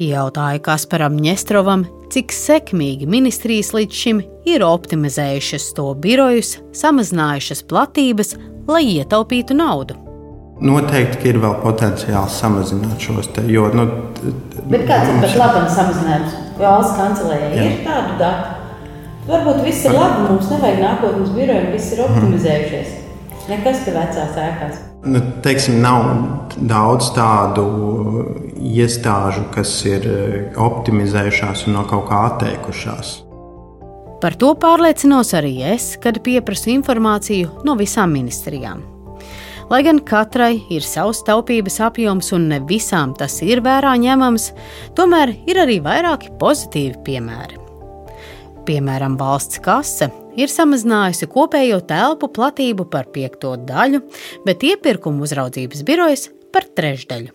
Jautāja 0.02 0.58
Kasparam 0.66 1.18
Ņestrovam, 1.22 1.84
cik 2.10 2.34
sekmīgi 2.34 3.06
ministrijas 3.06 3.70
līdz 3.76 3.98
šim 3.98 4.22
ir 4.50 4.64
optimizējušas 4.66 5.68
to 5.78 5.92
birojus, 6.02 6.56
samazinājušas 6.74 7.62
platības, 7.70 8.34
lai 8.66 8.82
ietaupītu 8.96 9.58
naudu. 9.60 10.00
Noteikti 10.62 11.30
ir 11.30 11.38
vēl 11.42 11.54
potenciāls 11.62 12.40
samazināt 12.42 13.02
šos 13.02 13.30
te, 13.36 13.46
jo. 13.50 13.68
Nu, 13.78 13.86
Bet 14.72 14.88
kāds 14.90 15.10
ir 15.10 15.22
pat 15.22 15.38
labi 15.38 15.62
samazinājums? 15.76 16.36
Valsts 16.58 16.98
kancelējai 16.98 17.54
ir 17.68 17.78
tādu 17.86 18.18
datu. 18.22 18.58
Varbūt 19.30 19.62
viss 19.68 19.86
ir 19.86 19.94
labi, 19.98 20.26
mums 20.32 20.50
nevajag 20.50 20.82
nākotnes 20.82 21.34
birojiem, 21.38 21.70
viss 21.76 21.94
ir 21.94 22.02
optimizējušies. 22.08 22.98
Nekas 23.50 23.82
te 23.86 23.94
vecās 23.96 24.38
ēkās. 24.38 24.80
Nu, 25.02 25.22
teiksim, 25.42 25.80
nav 25.82 26.06
daudz 26.70 27.10
tādu 27.16 27.66
iestāžu, 28.62 29.48
kas 29.56 29.74
ir 29.90 30.06
eh, 30.06 30.38
optimizējušās 30.62 31.66
un 31.68 31.78
no 31.80 31.86
kaut 31.90 32.06
kā 32.12 32.22
atteikušās. 32.30 33.16
Par 34.22 34.38
to 34.38 34.52
pārliecinos 34.62 35.34
arī 35.34 35.56
es, 35.72 35.96
kad 36.02 36.20
pieprasu 36.22 36.70
informāciju 36.76 37.64
no 37.66 37.74
visām 37.80 38.14
ministrijām. 38.14 38.84
Lai 39.72 39.80
gan 39.88 40.02
katrai 40.06 40.60
ir 40.70 40.86
savs 40.86 41.24
taupības 41.26 41.80
apjoms 41.88 42.30
un 42.36 42.50
ne 42.52 42.60
visām 42.70 43.16
tas 43.18 43.40
ir 43.42 43.64
vērā 43.66 43.96
ņemams, 44.04 44.52
tomēr 45.00 45.34
ir 45.50 45.64
arī 45.64 45.80
vairāki 45.82 46.36
pozitīvi 46.42 47.02
piemēri. 47.08 47.61
Piemēram, 48.68 49.16
valsts 49.18 49.58
kase 49.64 50.12
ir 50.38 50.52
samazinājusi 50.52 51.28
kopējo 51.32 51.80
telpu 51.90 52.30
platību 52.32 52.86
par 52.94 53.10
piekto 53.14 53.56
daļu, 53.58 54.04
bet 54.46 54.66
iepirkuma 54.68 55.26
uzraudzības 55.26 55.82
birojas 55.88 56.28
par 56.54 56.68
trešdaļu. 56.78 57.34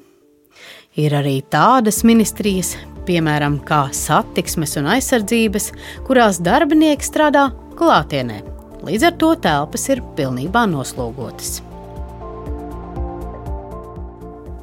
Ir 0.97 1.13
arī 1.19 1.41
tādas 1.53 2.01
ministrijas, 2.09 2.73
piemēram, 3.09 3.59
kā 3.69 3.89
satiksmes 3.93 4.79
un 4.81 4.89
aizsardzības, 4.95 5.71
kurās 6.09 6.41
darbinieki 6.41 7.05
strādā 7.05 7.51
klātienē. 7.77 8.41
Līdz 8.87 9.11
ar 9.11 9.17
to 9.21 9.35
telpas 9.43 9.91
ir 9.93 10.05
pilnībā 10.17 10.65
noslogotas. 10.71 11.59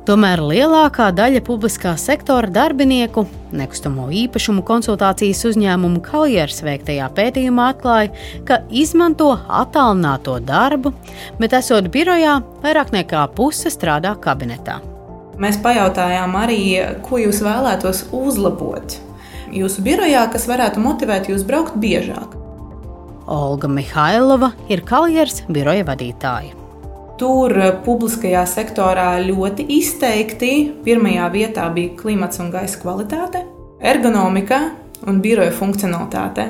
Tomēr 0.04 0.42
lielākā 0.44 1.06
daļa 1.16 1.39
publiskā 1.48 1.94
sektora 1.96 2.50
darbinieku 2.52 3.22
nekustamo 3.56 4.10
īpašumu 4.12 4.60
konsultācijas 4.68 5.46
uzņēmumu 5.48 6.02
Kaljers 6.04 6.58
veiktajā 6.66 7.06
pētījumā 7.16 7.70
atklāja, 7.72 8.10
ka 8.44 8.58
izmanto 8.68 9.30
attālināto 9.48 10.36
darbu, 10.44 10.92
bet 11.39 11.56
esot 11.56 11.88
birojā, 11.94 12.42
vairāk 12.66 12.92
nekā 12.92 13.22
puse 13.38 13.72
strādā 13.72 14.12
kabinetā. 14.20 14.82
Mēs 15.39 15.62
pajautājām 15.63 16.36
arī, 16.36 16.60
ko 17.08 17.22
jūs 17.22 17.39
vēlētos 17.46 18.04
uzlabot 18.12 18.98
jūsu 19.56 19.86
birojā, 19.86 20.26
kas 20.34 20.50
varētu 20.52 20.84
motivēt 20.84 21.32
jūs 21.32 21.46
braukt 21.48 21.80
biežāk. 21.80 22.36
Olga 23.32 23.72
Mihailova 23.72 24.52
ir 24.68 24.84
Kaljers 24.84 25.46
biroja 25.48 25.88
vadītāja. 25.88 26.62
Tur 27.24 27.54
eh, 27.56 27.70
publiskajā 27.86 28.42
sektorā 28.50 29.14
ļoti 29.24 29.64
izteikti 29.78 30.50
pirmajā 30.84 31.30
vietā 31.32 31.70
bija 31.72 31.94
klimats 31.96 32.42
un 32.44 32.50
gaisa 32.52 32.82
kvalitāte, 32.82 33.46
ergonomika 33.80 34.60
un 35.08 35.22
biroja 35.24 35.54
funkcionalitāte. 35.56 36.50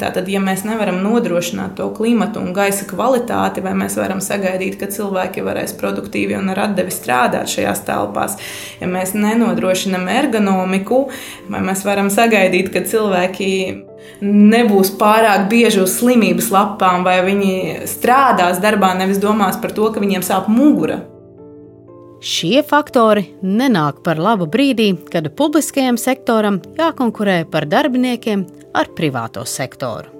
Tātad, 0.00 0.30
ja 0.32 0.40
mēs 0.40 0.64
nevaram 0.64 1.02
nodrošināt 1.04 1.76
to 1.76 1.90
klimatu 1.96 2.40
un 2.40 2.56
gaisa 2.56 2.88
kvalitāti, 2.88 3.60
vai 3.64 3.74
mēs 3.76 3.98
varam 4.00 4.24
sagaidīt, 4.24 4.78
ka 4.80 4.88
cilvēki 4.96 5.44
varēs 5.44 5.76
produktīvi 5.76 6.38
un 6.40 6.48
ar 6.54 6.64
atdevi 6.70 6.94
strādāt 6.94 7.52
šajās 7.52 7.84
telpās, 7.84 8.40
ja 8.80 8.88
mēs 8.88 9.12
nenodrošinām 9.18 10.08
ergonomiku, 10.08 11.04
vai 11.52 11.60
mēs 11.68 11.84
varam 11.84 12.08
sagaidīt, 12.12 12.72
ka 12.72 12.86
cilvēki 12.88 13.50
nebūs 14.24 14.92
pārāk 15.00 15.48
bieži 15.50 15.82
uz 15.84 15.96
slimības 15.98 16.50
lapām, 16.54 17.04
vai 17.06 17.18
viņi 17.26 17.86
strādās 17.90 18.60
darbā, 18.62 18.94
nevis 18.98 19.20
domās 19.22 19.58
par 19.60 19.74
to, 19.76 19.90
ka 19.92 20.02
viņiem 20.02 20.24
sāp 20.26 20.48
mugura. 20.52 21.02
Šie 22.24 22.62
faktori 22.64 23.26
nenāk 23.44 24.00
par 24.04 24.16
labu 24.16 24.46
brīdī, 24.48 24.94
kad 25.12 25.28
publiskajam 25.36 25.98
sektoram 26.00 26.62
jākonkurē 26.78 27.42
par 27.52 27.68
darbiniekiem 27.68 28.46
ar 28.72 28.88
privāto 28.96 29.44
sektoru. 29.44 30.14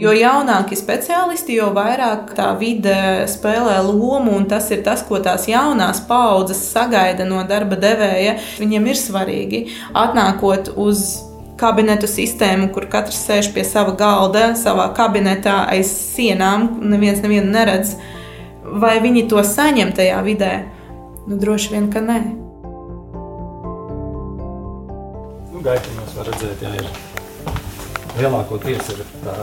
Jo 0.00 0.14
jaunāki 0.16 0.78
speciālisti, 0.78 1.58
jo 1.58 1.66
vairāk 1.76 2.30
tā 2.38 2.46
vide 2.56 3.26
spēlē 3.28 3.74
lomu, 3.84 4.32
un 4.32 4.46
tas 4.48 4.70
ir 4.72 4.80
tas, 4.86 5.02
ko 5.04 5.18
tās 5.20 5.44
jaunās 5.50 6.00
paudzes 6.08 6.62
sagaida 6.70 7.26
no 7.28 7.42
darba 7.48 7.76
devēja. 7.82 8.38
Viņiem 8.62 8.86
ir 8.88 8.96
svarīgi 8.96 9.60
atnākot 9.92 10.72
uz 10.80 11.02
kabinetu 11.60 12.08
sistēmu, 12.10 12.70
kur 12.74 12.88
katrs 12.90 13.20
sēž 13.26 13.52
pie 13.54 13.64
sava 13.68 13.92
galda, 13.98 14.54
savā 14.58 14.88
kabinetā 14.96 15.60
aiz 15.70 15.92
sienām, 15.92 16.80
neviens 16.92 17.20
nevienu 17.24 17.52
neredz. 17.52 17.94
Vai 18.64 18.96
viņi 19.04 19.26
to 19.30 19.42
saņem 19.44 19.92
tajā 19.96 20.20
vidē? 20.26 20.52
Nu, 21.26 21.36
droši 21.40 21.74
vien, 21.74 21.90
ka 21.92 22.02
nē. 22.04 22.20
Nu, 25.50 25.62
Gaitiņos 25.64 26.16
var 26.16 26.30
redzēt, 26.32 26.64
ja 26.64 26.72
ir 26.80 26.88
lielākoties 28.18 28.94
ir 28.94 29.04
tā 29.24 29.36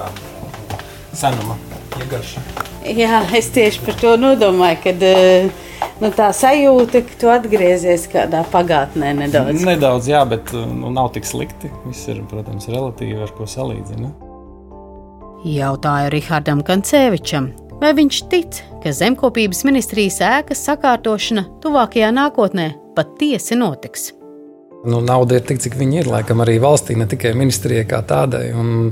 senuma 1.17 1.57
iegarša. 1.97 2.43
Jā, 2.87 3.23
es 3.35 3.49
tieši 3.51 3.81
par 3.83 3.97
to 3.99 4.13
nodomāju, 4.21 4.79
kad 4.85 5.03
uh, 5.03 5.49
nu, 6.01 6.11
tā 6.15 6.29
sajūta, 6.35 7.01
ka 7.07 7.19
tu 7.21 7.31
atgriezies 7.33 8.07
kādā 8.11 8.43
pagātnē 8.53 9.13
nedaudz. 9.17 9.65
Nedaudz, 9.67 10.09
jā, 10.11 10.23
bet 10.29 10.53
nu, 10.53 10.91
nav 10.93 11.11
tik 11.17 11.27
slikti. 11.27 11.71
Viss 11.87 12.07
ir, 12.11 12.21
protams, 12.31 12.69
relatīvi 12.71 13.19
ar 13.25 13.33
ko 13.37 13.49
salīdzināt. 13.49 14.25
Jautāju 15.47 16.11
Rihardam 16.11 16.63
Kancevičam, 16.65 17.51
vai 17.81 17.93
viņš 17.97 18.21
tic, 18.31 18.61
ka 18.83 18.93
zemkopības 18.95 19.63
ministrijas 19.67 20.19
ēkas 20.25 20.63
sakārtošana 20.65 21.45
tuvākajā 21.63 22.09
nākotnē 22.15 22.71
patiesi 22.97 23.57
notiks. 23.59 24.11
Nu, 24.87 25.01
nauda 25.03 25.37
ir 25.37 25.45
tik, 25.45 25.59
cik 25.61 25.75
viņa 25.77 26.01
ir. 26.01 26.09
Laikam 26.09 26.41
arī 26.43 26.57
valstī, 26.63 26.95
ne 26.97 27.07
tikai 27.09 27.33
ministrijai 27.37 27.85
kā 27.89 27.99
tādai. 28.07 28.49
Un, 28.55 28.91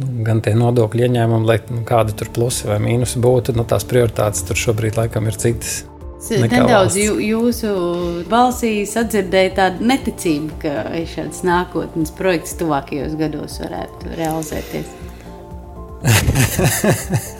nu, 0.00 0.24
gan 0.26 0.40
tie 0.44 0.54
nodokļu 0.58 1.06
ieņēmumi, 1.06 1.48
lai 1.48 1.58
nu, 1.68 1.82
kādi 1.88 2.14
tur 2.18 2.30
plusi 2.34 2.68
vai 2.70 2.78
mīnusi 2.82 3.22
būtu, 3.22 3.54
nu, 3.58 3.64
tās 3.68 3.86
prioritātes 3.88 4.44
tur 4.48 4.58
šobrīd 4.58 4.98
laikam 5.00 5.28
ir 5.30 5.38
citas. 5.40 5.82
Nedaudz 6.22 6.94
jū, 7.00 7.16
jūsu 7.18 7.70
balsīs 8.30 8.92
atdzirdēja 9.00 9.54
tādu 9.56 9.88
neticību, 9.90 10.58
ka 10.62 10.84
šāds 11.10 11.42
nākotnes 11.46 12.14
projekts 12.14 12.54
tuvākajos 12.60 13.16
gados 13.18 13.58
varētu 13.58 14.12
realizēties. 14.20 14.86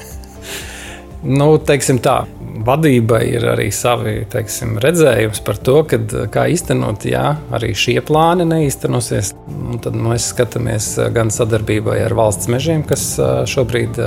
nu, 1.38 1.46
teiksim 1.62 2.02
tā, 2.02 2.24
vadībai 2.66 3.22
ir 3.32 3.46
arī 3.52 3.68
savi 3.74 4.26
teiksim, 4.32 4.76
redzējums 4.82 5.40
par 5.46 5.60
to, 5.64 5.78
kad, 5.88 6.12
kā 6.32 6.46
īstenot, 6.52 7.06
jā, 7.08 7.24
arī 7.54 7.72
šie 7.78 7.98
plāni 8.04 8.46
neīstenosies. 8.48 9.32
Un 9.52 9.80
tad 9.82 9.96
mēs 9.96 10.32
skatāmies 10.34 10.90
gan 11.14 11.32
sadarbībai 11.32 12.00
ar 12.04 12.16
valsts 12.18 12.50
mežiem, 12.52 12.84
kas 12.86 13.14
šobrīd 13.52 13.98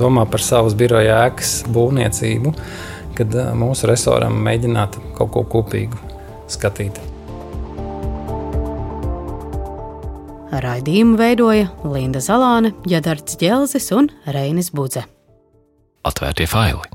domā 0.00 0.26
par 0.30 0.42
savas 0.42 0.74
biroja 0.78 1.22
ēkas 1.28 1.62
būvniecību 1.70 2.54
kad 3.18 3.34
mūsu 3.58 3.88
resoram 3.90 4.36
mēģināt 4.44 4.98
kaut 5.18 5.32
ko 5.34 5.44
kopīgu 5.56 5.98
skatīt. 6.50 6.98
Raidījumu 10.64 11.18
veidoja 11.18 11.70
Linda 11.90 12.22
Zalāne, 12.22 12.74
Jadards 12.86 13.38
Dželzis 13.40 13.90
un 13.96 14.10
Reinis 14.30 14.70
Budze. 14.74 15.02
Atvērtie 16.06 16.46
faili! 16.46 16.93